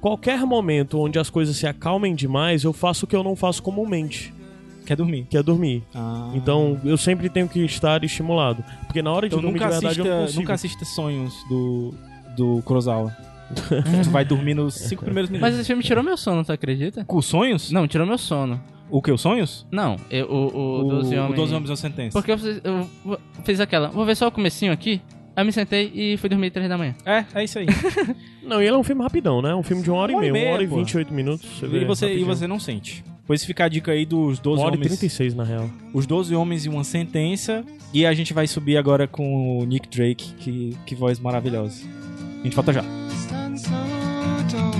[0.00, 3.60] Qualquer momento onde as coisas se acalmem demais, eu faço o que eu não faço
[3.62, 4.32] comumente,
[4.86, 5.26] Quer dormir.
[5.30, 5.82] que é dormir.
[5.94, 6.30] Ah.
[6.34, 8.64] Então eu sempre tenho que estar estimulado.
[8.86, 10.40] Porque na hora de Então dormir nunca de verdade eu não assista, consigo.
[10.42, 11.94] nunca assista sonhos do,
[12.36, 13.16] do Kurosawa.
[14.04, 15.58] tu vai dormir nos cinco primeiros Mas minutos.
[15.60, 17.04] esse filme tirou meu sono, tu acredita?
[17.04, 17.70] Com sonhos?
[17.70, 18.60] Não, tirou meu sono.
[18.90, 19.10] O que?
[19.10, 19.66] Os sonhos?
[19.70, 21.36] Não, eu, o, o, 12 o Homens...
[21.36, 22.12] 12 Homens é uma sentença.
[22.18, 25.00] Porque eu, fiz- eu fiz aquela, vou ver só o comecinho aqui,
[25.34, 26.94] aí eu me sentei e fui dormir três da manhã.
[27.06, 27.66] É, é isso aí.
[28.44, 29.54] Não, e ele é um filme rapidão, né?
[29.54, 30.84] Um filme de uma hora Uma hora e e meia, uma hora e meia, pô.
[30.84, 31.48] 28 minutos.
[31.58, 32.26] Você vê e, você, e rapidinho.
[32.36, 33.02] você não sente.
[33.26, 34.88] Pois fica a dica aí dos 12 Uma hora e homens.
[34.98, 35.70] 36, na real.
[35.94, 37.64] Os 12 homens e uma sentença.
[37.94, 41.82] E a gente vai subir agora com o Nick Drake, que, que voz maravilhosa.
[42.40, 42.84] A gente volta já.
[43.34, 43.80] And so
[44.52, 44.74] dull.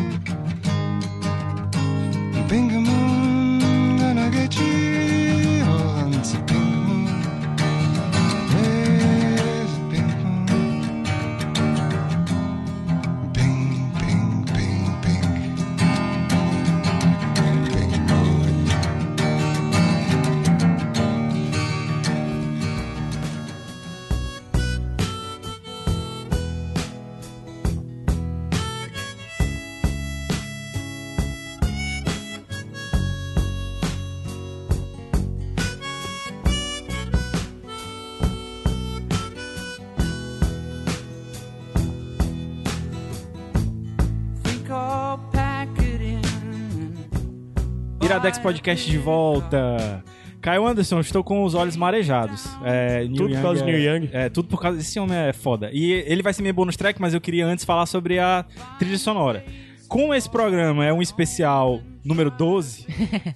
[2.49, 2.82] Bingham
[48.23, 50.01] Iradex Podcast de volta.
[50.41, 52.47] Caio Anderson, estou com os olhos marejados.
[52.65, 54.09] É, Tudo por causa do é- Neil Young?
[54.13, 55.71] É, tudo por causa desse homem é foda.
[55.73, 58.45] E ele vai ser minha bonus track, mas eu queria antes falar sobre a
[58.79, 59.45] trilha sonora.
[59.89, 62.87] Como esse programa é um especial número 12,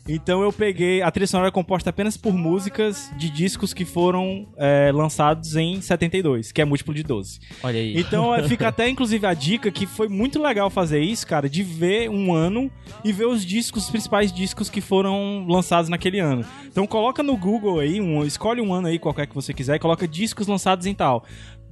[0.09, 1.03] então eu peguei.
[1.03, 5.81] A trilha sonora é composta apenas por músicas de discos que foram é, lançados em
[5.81, 7.41] 72, que é múltiplo de 12.
[7.62, 7.97] Olha aí.
[7.99, 11.62] Então é, fica até inclusive a dica que foi muito legal fazer isso, cara, de
[11.62, 12.71] ver um ano
[13.05, 16.45] e ver os discos, os principais discos que foram lançados naquele ano.
[16.67, 19.79] Então coloca no Google aí, um, escolhe um ano aí qualquer que você quiser e
[19.79, 21.25] coloca discos lançados em tal.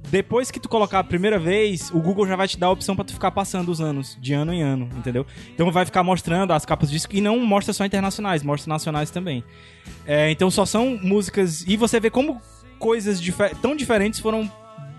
[0.09, 2.95] Depois que tu colocar a primeira vez, o Google já vai te dar a opção
[2.95, 5.25] pra tu ficar passando os anos, de ano em ano, entendeu?
[5.53, 9.09] Então vai ficar mostrando as capas de disco e não mostra só internacionais, mostra nacionais
[9.11, 9.43] também.
[10.05, 11.65] É, então só são músicas.
[11.67, 12.41] E você vê como
[12.79, 14.49] coisas dife- tão diferentes foram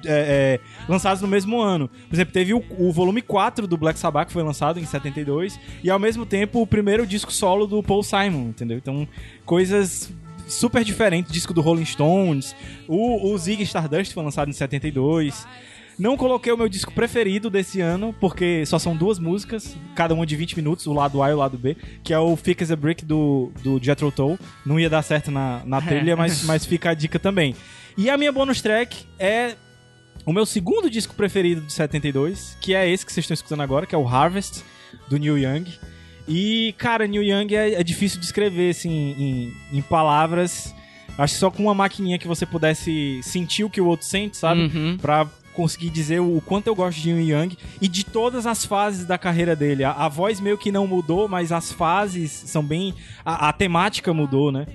[0.04, 1.88] é, é, no mesmo ano.
[1.88, 5.58] Por exemplo, teve o, o volume 4 do Black Sabbath, que foi lançado em 72,
[5.82, 8.76] e ao mesmo tempo o primeiro disco solo do Paul Simon, entendeu?
[8.78, 9.08] Então,
[9.44, 10.12] coisas
[10.46, 11.32] super diferentes.
[11.32, 12.54] Disco do Rolling Stones,
[12.88, 15.46] o, o Zig Stardust foi lançado em 72.
[15.98, 20.26] Não coloquei o meu disco preferido desse ano, porque só são duas músicas, cada uma
[20.26, 21.74] de 20 minutos, o lado A e o lado B,
[22.04, 24.38] que é o Thick as a Brick do, do Jethro Tull.
[24.64, 27.56] Não ia dar certo na, na trilha, mas, mas fica a dica também.
[27.96, 29.54] E a minha bonus track é
[30.26, 33.86] o meu segundo disco preferido de 72, que é esse que vocês estão escutando agora,
[33.86, 34.62] que é o Harvest,
[35.08, 35.64] do Neil Young.
[36.28, 40.74] E, cara, Neil Young é, é difícil de escrever, assim, em, em palavras.
[41.18, 44.36] Acho que só com uma maquininha que você pudesse sentir o que o outro sente,
[44.36, 44.62] sabe?
[44.62, 44.98] Uhum.
[45.00, 49.06] Pra conseguir dizer o quanto eu gosto de Neil Young e de todas as fases
[49.06, 49.84] da carreira dele.
[49.84, 52.94] A, a voz meio que não mudou, mas as fases são bem.
[53.24, 54.66] A, a temática mudou, né?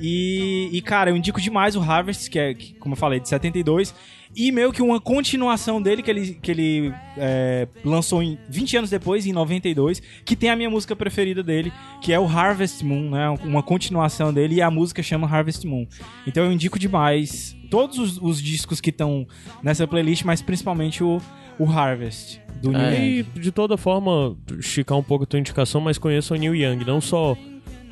[0.00, 3.28] E, e, cara, eu indico demais o Harvest, que é, que, como eu falei, de
[3.28, 3.94] 72.
[4.34, 8.90] E meio que uma continuação dele, que ele, que ele é, lançou em 20 anos
[8.90, 13.10] depois, em 92, que tem a minha música preferida dele, que é o Harvest Moon,
[13.10, 13.28] né?
[13.42, 15.84] Uma continuação dele, e a música chama Harvest Moon.
[16.26, 19.26] Então eu indico demais todos os, os discos que estão
[19.64, 21.20] nessa playlist, mas principalmente o,
[21.58, 23.04] o Harvest, do É, Young.
[23.36, 26.84] e de toda forma, esticar um pouco a tua indicação, mas conheça o Neil Young,
[26.84, 27.36] não só,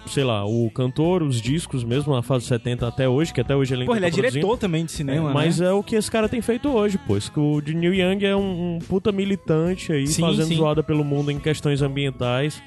[0.07, 3.75] sei lá, o cantor, os discos mesmo, na fase 70 até hoje, que até hoje
[3.75, 4.41] ele ainda Pô, ele é tá produzindo.
[4.41, 5.69] diretor também de cinema, mas né?
[5.69, 7.17] é o que esse cara tem feito hoje, pô.
[7.17, 10.57] Esse que O de Neil Young é um, um puta militante aí, Sim, fazendo sim.
[10.57, 12.63] zoada pelo mundo em questões ambientais.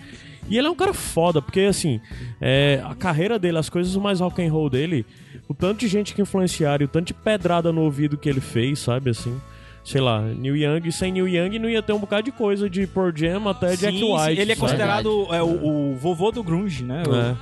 [0.49, 2.01] E ele é um cara foda, porque assim,
[2.39, 5.05] é, a carreira dele, as coisas mais rock and roll dele,
[5.47, 8.41] o tanto de gente que influenciaram, e o tanto de pedrada no ouvido que ele
[8.41, 9.39] fez, sabe assim.
[9.83, 12.85] Sei lá, Neil Young, sem Neil Young não ia ter um bocado de coisa, de
[12.85, 14.35] Pearl Jam até Jack Sim, White.
[14.35, 17.01] sim, ele é considerado é, o, o vovô do grunge, né?
[17.07, 17.35] O- É.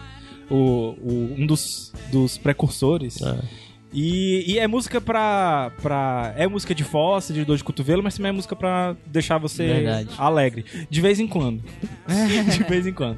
[0.49, 3.21] o, o- um dos, dos precursores.
[3.21, 3.37] É.
[3.91, 6.31] E, e é música pra, pra.
[6.37, 9.65] É música de fossa, de dor de cotovelo, mas também é música pra deixar você
[9.65, 10.09] Verdade.
[10.17, 10.63] alegre.
[10.89, 11.63] De vez em quando.
[12.55, 13.17] de vez em quando.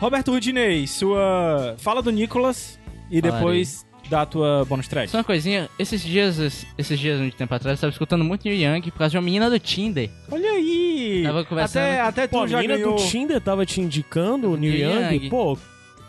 [0.00, 1.76] Roberto Rudinei, sua.
[1.78, 3.30] Fala do Nicolas e Falarei.
[3.38, 5.10] depois da tua bonus track.
[5.10, 8.74] Só uma coisinha, esses dias, esses dias, um tempo atrás, eu tava escutando muito Neil
[8.74, 10.08] Young por causa de uma menina do Tinder.
[10.30, 11.22] Olha aí!
[11.24, 14.50] Tava conversando- Até, até tu Pô, a já menina ganhou do Tinder tava te indicando
[14.52, 15.14] o Neil Neil Young?
[15.24, 15.28] Young.
[15.30, 15.58] Pô,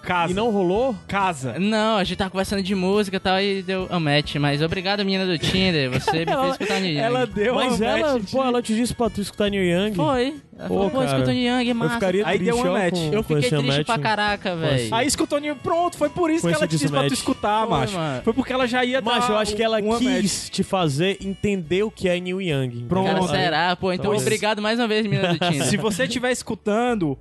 [0.01, 0.31] casa.
[0.31, 0.95] e não rolou?
[1.07, 1.57] Casa.
[1.59, 5.03] Não, a gente tava conversando de música e tal, e deu um match, mas obrigado,
[5.05, 7.01] menina do Tinder, você me fez escutar Neil Young.
[7.05, 9.93] Ela deu Mas uma ela, match pô, ela te disse pra tu escutar Neil Young?
[9.95, 10.35] Foi.
[10.57, 11.91] Ela Pô, falou, pô, cara, escuta Neil Young, é massa.
[11.93, 12.91] Eu ficaria Aí triste deu uma ó, match.
[12.93, 13.85] com- Eu com fiquei triste match.
[13.85, 14.93] pra caraca, velho.
[14.95, 15.55] Aí escutou Neil.
[15.55, 17.93] Pronto, foi por isso que ela te disse pra tu escutar, Foi, macho.
[17.95, 18.21] mano.
[18.23, 20.21] Foi porque ela já ia dar Mas eu acho que ela uma match.
[20.21, 22.85] quis te fazer entender o que é Neil Young.
[22.89, 23.07] Pronto.
[23.07, 23.75] Cara, será?
[23.77, 24.21] Pô, então Talvez.
[24.23, 25.65] obrigado mais uma vez, menina do Tinder.
[25.67, 27.17] Se você estiver escutando,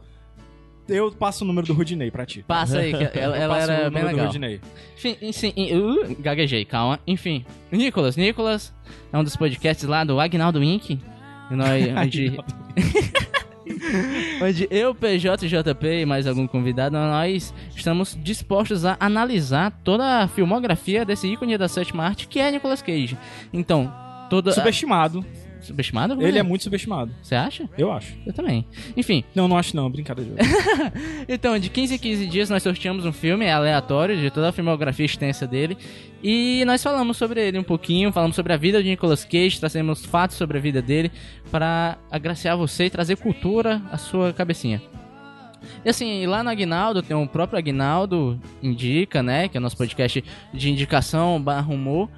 [0.89, 2.45] eu passo o número do Rudinei pra ti.
[2.47, 4.27] Passa aí, que ela, ela passo o era bem número do legal.
[4.27, 4.61] Rudinei.
[4.97, 6.99] Enfim, enfim, uh, gaguejei, calma.
[7.07, 8.17] Enfim, Nicolas.
[8.17, 8.75] Nicolas
[9.13, 10.91] é um dos podcasts lá do Agnaldo Inc.
[11.51, 12.39] E nós, onde,
[14.43, 20.29] onde eu, PJ JP e mais algum convidado, nós estamos dispostos a analisar toda a
[20.29, 23.17] filmografia desse ícone da sétima arte, que é Nicolas Cage.
[23.53, 23.93] Então,
[24.31, 24.53] toda...
[24.53, 25.25] Subestimado.
[25.61, 26.21] Subestimado?
[26.25, 27.13] Ele é muito subestimado.
[27.23, 27.69] Você acha?
[27.77, 28.15] Eu acho.
[28.27, 28.67] Eu também.
[28.97, 29.91] Enfim, Não, não acho não.
[29.91, 30.35] Brincadeira.
[31.29, 35.07] então, de 15 em 15 dias nós sorteamos um filme aleatório de toda a filmografia
[35.07, 35.77] extensa dele.
[36.23, 40.05] E nós falamos sobre ele um pouquinho, falamos sobre a vida de Nicolas Cage, trazemos
[40.05, 41.11] fatos sobre a vida dele
[41.51, 44.83] para agraciar você e trazer cultura à sua cabecinha.
[45.85, 49.49] E assim, lá no Aguinaldo tem o próprio Aguinaldo Indica, né?
[49.49, 52.09] Que é o nosso podcast de indicação barra humor.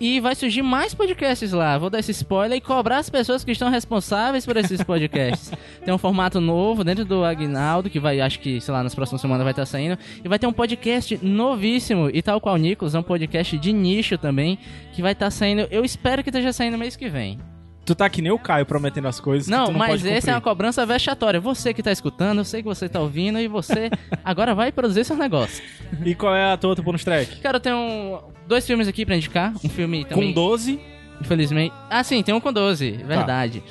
[0.00, 1.78] E vai surgir mais podcasts lá.
[1.78, 5.52] Vou dar esse spoiler e cobrar as pessoas que estão responsáveis por esses podcasts.
[5.84, 9.20] tem um formato novo dentro do Aguinaldo, que vai, acho que, sei lá, nas próximas
[9.20, 9.96] semanas vai estar saindo.
[10.24, 13.72] E vai ter um podcast novíssimo, e tal qual o Nicolas, é um podcast de
[13.72, 14.58] nicho também,
[14.92, 15.68] que vai estar saindo.
[15.70, 17.38] Eu espero que esteja saindo mês que vem.
[17.84, 20.40] Tu tá que nem o Caio prometendo as coisas Não, não mas esse é uma
[20.40, 21.40] cobrança vexatória.
[21.40, 23.90] Você que tá escutando, eu sei que você tá ouvindo, e você
[24.24, 25.62] agora vai produzir seu negócio.
[26.04, 27.40] E qual é a tua outra bonus track?
[27.40, 29.52] Cara, eu tenho dois filmes aqui pra indicar.
[29.62, 30.28] Um filme também.
[30.28, 30.80] Com 12.
[31.20, 31.74] Infelizmente.
[31.88, 33.62] Ah, sim, tem um com 12, verdade.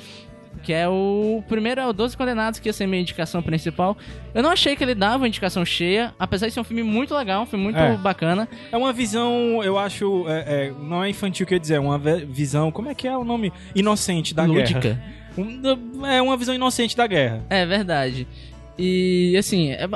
[0.64, 1.36] Que é o.
[1.38, 3.96] o Primeiro é o 12 Condenados, que ia ser minha indicação principal.
[4.34, 7.14] Eu não achei que ele dava uma indicação cheia, apesar de ser um filme muito
[7.14, 7.96] legal, um filme muito É.
[7.96, 8.48] bacana.
[8.72, 12.72] É uma visão, eu acho, é, é, não é infantil, quer dizer, é uma visão,
[12.72, 13.52] como é que é o nome?
[13.74, 14.80] Inocente da lúdica.
[14.80, 15.02] guerra.
[15.36, 17.44] Um- é uma visão inocente da guerra.
[17.50, 18.26] É verdade.
[18.78, 19.86] E assim, é,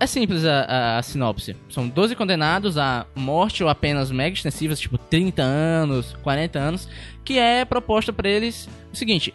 [0.00, 1.54] é simples a, a- a sinopse.
[1.68, 6.88] São 12 condenados a morte ou apenas mega extensivas, tipo 30 anos, 40 anos,
[7.24, 9.32] que é proposta pra eles o seguinte: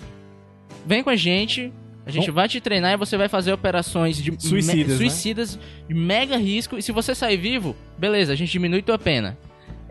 [0.86, 1.72] vem com a gente,
[2.06, 2.34] a gente Bom.
[2.34, 4.96] vai te treinar e você vai fazer operações de Suicidas, me- né?
[4.98, 6.78] suicidas de mega risco.
[6.78, 9.38] E se você sair vivo, beleza, a gente diminui tua pena.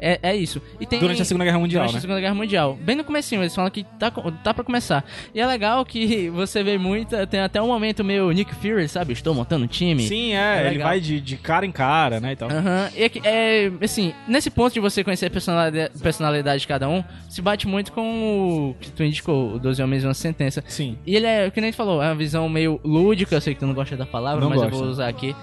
[0.00, 0.60] É, é isso.
[0.80, 2.00] E tem, Durante a Segunda Guerra Mundial, Durante a né?
[2.00, 2.78] Segunda Guerra Mundial.
[2.80, 5.04] Bem no comecinho, eles falam que tá, tá pra começar.
[5.34, 7.26] E é legal que você vê muita...
[7.26, 9.12] Tem até um momento meio Nick Fury, sabe?
[9.12, 10.02] Estou montando um time.
[10.02, 12.50] Sim, É é, ele vai de, de cara em cara, né, e tal.
[12.50, 12.90] Aham.
[12.94, 17.02] E é, é, assim, nesse ponto de você conhecer a personalidade, personalidade de cada um,
[17.28, 20.62] se bate muito com o que tu indicou, o 12 Homens e uma Sentença.
[20.66, 20.98] Sim.
[21.06, 23.54] E ele é, que nem a gente falou, é uma visão meio lúdica, eu sei
[23.54, 25.34] que tu não gosta da palavra, Não mas eu vou usar aqui.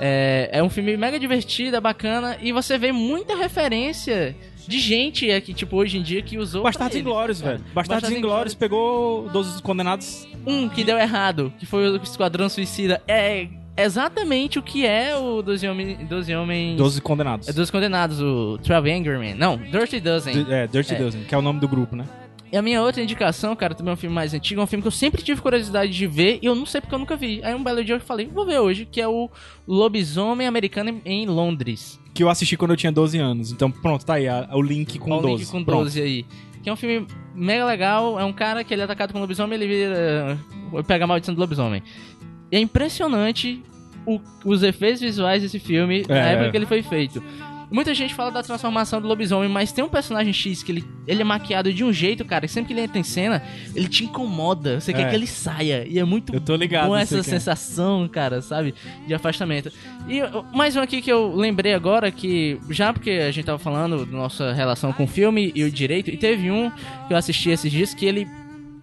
[0.00, 4.34] É, é um filme mega divertido, é bacana, e você vê muita referência
[4.66, 6.62] de gente aqui, tipo, hoje em dia, que usou.
[6.62, 7.60] Bastardos Inglórios, velho.
[7.74, 10.26] Bastardos Inglórios pegou 12 condenados.
[10.46, 15.42] Um que deu errado, que foi o Esquadrão Suicida, é exatamente o que é o
[15.42, 16.08] 12 Homens.
[16.08, 17.48] 12 Homens 12 condenados.
[17.48, 19.34] É dos condenados, o 12 Angry Men.
[19.34, 20.44] Não, Dirty Dozen.
[20.44, 20.98] D- É, Dirty É.
[20.98, 22.04] Dozen, que é o nome do grupo, né?
[22.52, 24.82] E a minha outra indicação, cara, também é um filme mais antigo, é um filme
[24.82, 27.40] que eu sempre tive curiosidade de ver e eu não sei porque eu nunca vi.
[27.44, 29.30] Aí um belo dia eu falei, vou ver hoje, que é o
[29.68, 32.00] Lobisomem Americano em Londres.
[32.12, 33.52] Que eu assisti quando eu tinha 12 anos.
[33.52, 35.44] Então, pronto, tá aí a- o link com Ó o 12.
[35.44, 35.84] link com Pronto.
[35.84, 36.26] 12 aí.
[36.62, 39.54] Que é um filme mega legal, é um cara que ele é atacado com lobisomem
[39.58, 40.38] ele vira.
[40.86, 41.82] pega a maldição do lobisomem.
[42.50, 43.62] E é impressionante
[44.04, 46.32] o- os efeitos visuais desse filme na É.
[46.34, 47.22] época que ele foi feito.
[47.70, 51.20] Muita gente fala da transformação do lobisomem, mas tem um personagem X que ele, ele
[51.22, 53.42] é maquiado de um jeito, cara, que sempre que ele entra em cena,
[53.74, 54.80] ele te incomoda.
[54.80, 55.08] Você quer É.
[55.10, 55.86] que ele saia.
[55.88, 56.88] E é muito Eu tô ligado.
[56.88, 58.74] bom essa sensação, cara, sabe?
[59.06, 59.70] De afastamento.
[60.08, 60.20] E
[60.52, 64.16] mais um aqui que eu lembrei agora, que já porque a gente tava falando da
[64.16, 66.70] nossa relação com o filme e o direito, e teve um
[67.06, 68.26] que eu assisti esses dias que ele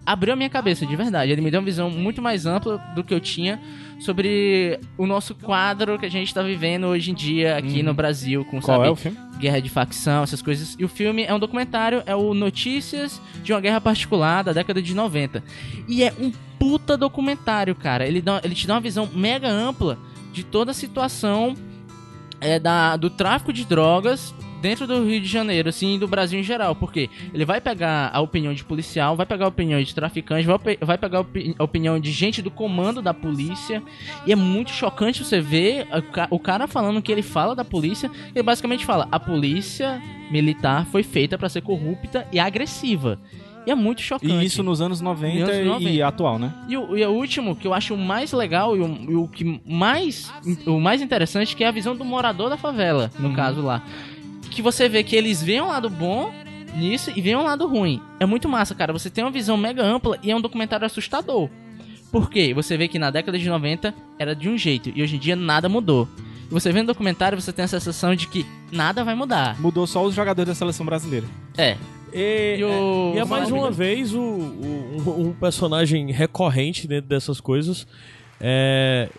[0.08, 1.30] abriu a minha cabeça, de verdade.
[1.30, 3.60] Ele me deu uma visão muito mais ampla do que eu tinha
[4.00, 8.42] sobre o nosso quadro que a gente tá vivendo hoje em dia aqui no Brasil,
[8.46, 8.58] com.
[8.58, 9.18] Qual sabe, é o filme?
[9.38, 10.76] guerra de facção, essas coisas.
[10.78, 14.80] E o filme é um documentário, é o Notícias de uma Guerra Particular da década
[14.80, 15.44] de 90.
[15.86, 18.06] E é um puta documentário, cara.
[18.06, 19.98] Ele, dá, ele te dá uma visão mega ampla
[20.32, 21.54] de toda a situação
[22.40, 26.38] é, da, do tráfico de drogas dentro do Rio de Janeiro, assim, e do Brasil
[26.38, 26.74] em geral.
[26.74, 30.58] Porque ele vai pegar a opinião de policial, vai pegar a opinião de traficante, vai,
[30.80, 33.82] vai pegar a, opi- a opinião de gente do comando da polícia.
[34.26, 37.64] E é muito chocante você ver o ca- o cara falando que ele fala da
[37.64, 38.10] polícia.
[38.34, 40.00] Ele basicamente fala: a polícia
[40.30, 43.18] militar foi feita pra ser corrupta e agressiva.
[43.66, 44.32] E é muito chocante.
[44.32, 45.90] E isso nos anos 90, Nos anos 90.
[45.90, 46.54] e atual, né?
[46.68, 49.28] E o, e o último, que eu acho o mais legal e o, e o
[49.28, 50.32] que mais,
[50.66, 53.82] o mais interessante, que é a visão do morador da favela, no caso lá.
[54.50, 56.32] Que você vê que eles veem um lado bom
[56.76, 58.00] nisso e veem um lado ruim.
[58.20, 58.92] É muito massa, cara.
[58.92, 61.48] Você tem uma visão mega ampla e é um documentário assustador.
[62.10, 62.52] Por quê?
[62.54, 65.36] Você vê que na década de 90 era de um jeito e hoje em dia
[65.36, 66.08] nada mudou.
[66.50, 69.60] E você vê no documentário, você tem a sensação de que nada vai mudar.
[69.60, 71.26] Mudou só os jogadores da seleção brasileira.
[71.56, 71.76] É.
[72.12, 73.12] E, E, o...
[73.14, 77.86] E é mais uma vez o, o- um, um personagem recorrente dentro dessas coisas.
[78.40, 79.10] É,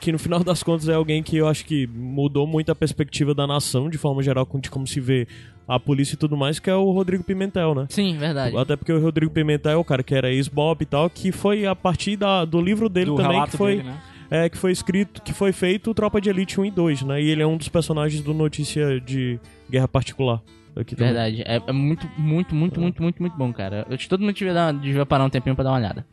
[0.00, 3.34] que no final das contas é alguém que eu acho que mudou muito a perspectiva
[3.34, 5.26] da nação, de forma geral, com- de como se vê
[5.66, 7.86] a polícia e tudo mais, que é o Rodrigo Pimentel, né?
[7.90, 8.56] Sim, verdade.
[8.56, 11.66] Até porque o Rodrigo Pimentel é o cara que era ex-Bob e tal, que foi
[11.66, 13.98] a partir da, do livro dele do também, que foi, dele, né?
[14.30, 17.22] é, que foi escrito, que foi feito Tropa de Elite 1 e 2, né?
[17.22, 19.38] E ele é um dos personagens do Notícia de
[19.70, 20.40] Guerra Particular.
[20.76, 21.12] Aqui também.
[21.12, 21.42] Verdade.
[21.44, 23.84] É, é muito, muito, muito, muito, muito, muito bom, cara.
[23.90, 26.06] Eu todo mundo devia, dar, devia parar um tempinho pra dar uma olhada.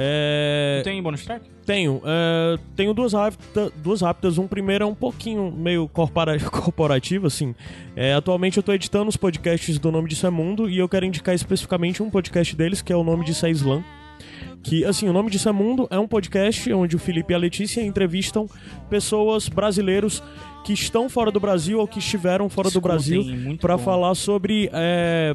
[0.00, 0.80] É...
[0.84, 1.44] Tem bônus track?
[1.66, 2.00] Tenho.
[2.04, 4.38] é, tenho duas, rápida, duas rápidas.
[4.38, 7.52] Um primeiro é um pouquinho meio corpora- corporativo, assim.
[7.96, 11.04] É, atualmente eu tô editando os podcasts do Nome Disso é Mundo e eu quero
[11.04, 13.82] indicar especificamente um podcast deles, que é o Nome Disso é Islã.
[14.62, 17.38] Que, assim, o Nome Disso é Mundo é um podcast onde o Felipe e a
[17.38, 18.48] Letícia entrevistam
[18.88, 20.22] pessoas brasileiros
[20.64, 24.14] que estão fora do Brasil ou que estiveram fora do Escutem, Brasil muito para falar
[24.14, 25.34] sobre é,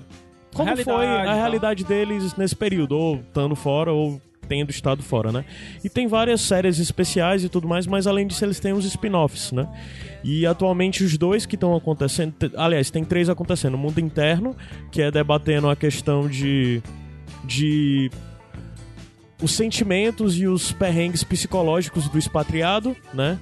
[0.54, 4.22] como realidade foi a realidade deles nesse período, ou estando fora ou
[4.54, 5.44] tendo estado fora, né?
[5.84, 9.52] E tem várias séries especiais e tudo mais, mas além disso eles têm os spin-offs,
[9.52, 9.68] né?
[10.24, 14.56] E atualmente os dois que estão acontecendo, te- aliás, tem três acontecendo, o Mundo Interno,
[14.92, 16.82] que é debatendo a questão de
[17.44, 18.10] de
[19.42, 23.38] os sentimentos e os perrengues psicológicos do expatriado, né?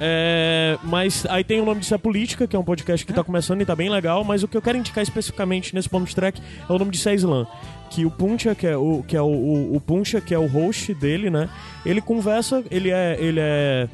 [0.00, 3.22] É, mas aí tem o nome disso é Política, que é um podcast que tá
[3.22, 6.40] começando e tá bem legal, mas o que eu quero indicar especificamente nesse bonus track
[6.68, 7.46] é o nome disso é Islã.
[7.94, 10.46] Que o Puncha, que é o, que é o, o, o Puncha, que é o
[10.46, 11.48] host dele, né?
[11.86, 13.16] Ele conversa, ele é.
[13.20, 13.88] ele é.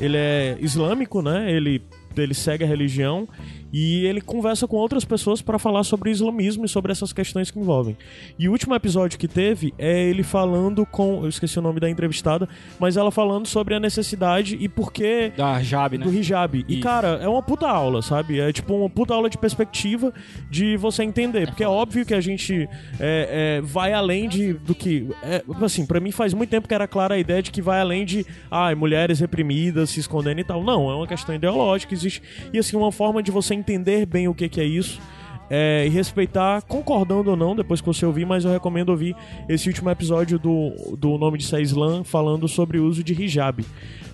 [0.00, 1.52] ele é islâmico, né?
[1.52, 1.80] Ele,
[2.16, 3.28] ele segue a religião
[3.72, 7.50] e ele conversa com outras pessoas para falar sobre o islamismo e sobre essas questões
[7.50, 7.96] que envolvem.
[8.38, 11.22] E o último episódio que teve é ele falando com.
[11.22, 12.48] Eu esqueci o nome da entrevistada,
[12.78, 16.04] mas ela falando sobre a necessidade e por que Da Jab, né?
[16.04, 16.64] do hijab.
[16.68, 16.82] E, Isso.
[16.82, 18.38] cara, é uma puta aula, sabe?
[18.40, 20.12] É tipo uma puta aula de perspectiva
[20.50, 21.48] de você entender.
[21.48, 22.68] Porque é óbvio que a gente
[23.00, 25.08] é, é, vai além de, do que.
[25.22, 27.80] É, assim, pra mim faz muito tempo que era clara a ideia de que vai
[27.80, 30.62] além de ai, mulheres reprimidas se escondendo e tal.
[30.62, 32.22] Não, é uma questão ideológica, existe.
[32.52, 35.00] E assim, uma forma de você entender bem o que, que é isso.
[35.48, 39.14] é, e respeitar, concordando ou não, depois que você ouvir, mas eu recomendo ouvir
[39.48, 43.64] esse último episódio do, do Nome de Islã falando sobre o uso de hijab.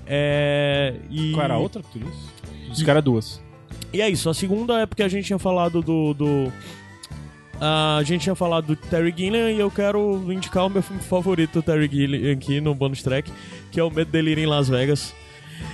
[0.06, 1.32] É, e...
[1.32, 2.70] Qual era a outra que tu disse?
[2.70, 3.42] Os caras duas.
[3.92, 6.12] E é isso, a segunda é porque a gente tinha falado do.
[6.14, 6.52] do-
[7.64, 11.60] a gente tinha falado do Terry Gilliam e eu quero indicar o meu filme favorito
[11.60, 13.30] do Terry Gilliam aqui no bonus track,
[13.70, 15.14] que é o Medo Delírio em Las Vegas.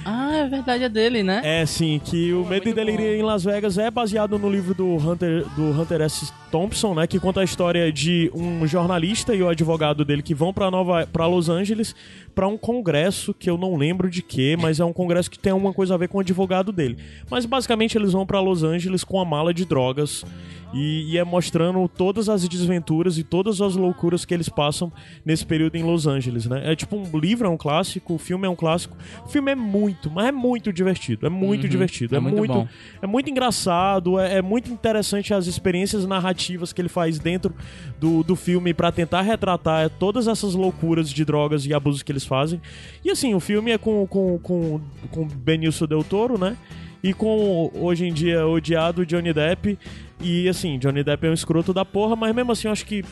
[0.04, 1.40] Ah, é verdade, é dele, né?
[1.44, 3.12] É, sim, que o Pô, Medo e Delírio bom.
[3.12, 6.32] em Las Vegas é baseado no livro do Hunter, do Hunter S.
[6.50, 10.52] Thompson, né, que conta a história de um jornalista e o advogado dele que vão
[10.52, 11.94] para Nova para Los Angeles
[12.34, 15.52] para um congresso que eu não lembro de quê, mas é um congresso que tem
[15.52, 16.96] alguma coisa a ver com o advogado dele.
[17.30, 20.24] Mas basicamente eles vão para Los Angeles com a mala de drogas
[20.72, 24.92] e, e é mostrando todas as desventuras e todas as loucuras que eles passam
[25.24, 26.62] nesse período em Los Angeles, né?
[26.72, 28.96] É tipo um livro é um clássico, o filme é um clássico.
[29.26, 32.36] O filme é muito, mas é muito divertido, é muito Uhum, divertido, é é, muito
[32.36, 32.68] muito,
[33.02, 36.37] é muito engraçado, é, é muito interessante as experiências narrativas
[36.72, 37.54] que ele faz dentro
[37.98, 42.24] do, do filme pra tentar retratar todas essas loucuras de drogas e abusos que eles
[42.24, 42.60] fazem.
[43.04, 44.80] E assim, o filme é com com com,
[45.10, 46.56] com Benício Del Toro, né?
[47.02, 49.78] E com hoje em dia odiado Johnny Depp.
[50.20, 53.04] E assim, Johnny Depp é um escroto da porra, mas mesmo assim eu acho que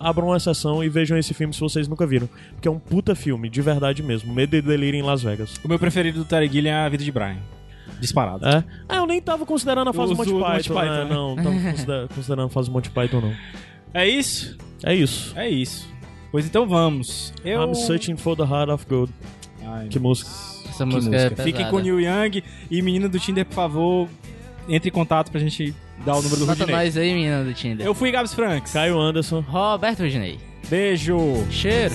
[0.00, 2.28] abram uma exceção e vejam esse filme se vocês nunca viram.
[2.52, 4.32] Porque é um puta filme, de verdade mesmo.
[4.32, 5.54] Medo e delírio em Las Vegas.
[5.64, 7.55] O meu preferido do Terry Gilliam é A Vida de Brian.
[8.00, 8.46] Disparado.
[8.46, 8.64] É?
[8.88, 10.52] Ah, eu nem tava considerando a fase O Monty do Python.
[10.54, 11.04] Monty Python, né?
[11.08, 13.34] Não, tava considera- considerando a fase Monty Python, não.
[13.94, 14.56] É isso?
[14.84, 15.32] É isso.
[15.38, 15.88] É isso.
[16.30, 17.32] Pois então vamos.
[17.44, 17.62] Eu...
[17.62, 19.12] I'm searching for the heart of gold.
[19.64, 20.30] Ai, Que música.
[20.68, 21.42] Essa que música, é pesada.
[21.44, 24.08] Fiquem com o Neil Young e menina do Tinder, por favor,
[24.68, 25.74] entre em contato pra gente
[26.04, 26.76] dar o número do Nota Rudinei.
[26.84, 27.86] nós aí, menina do Tinder.
[27.86, 28.72] Eu fui Gabs Franks.
[28.72, 29.40] Caio Anderson.
[29.40, 30.38] Roberto Rudinei.
[30.68, 31.16] Beijo.
[31.50, 31.94] Cheiro.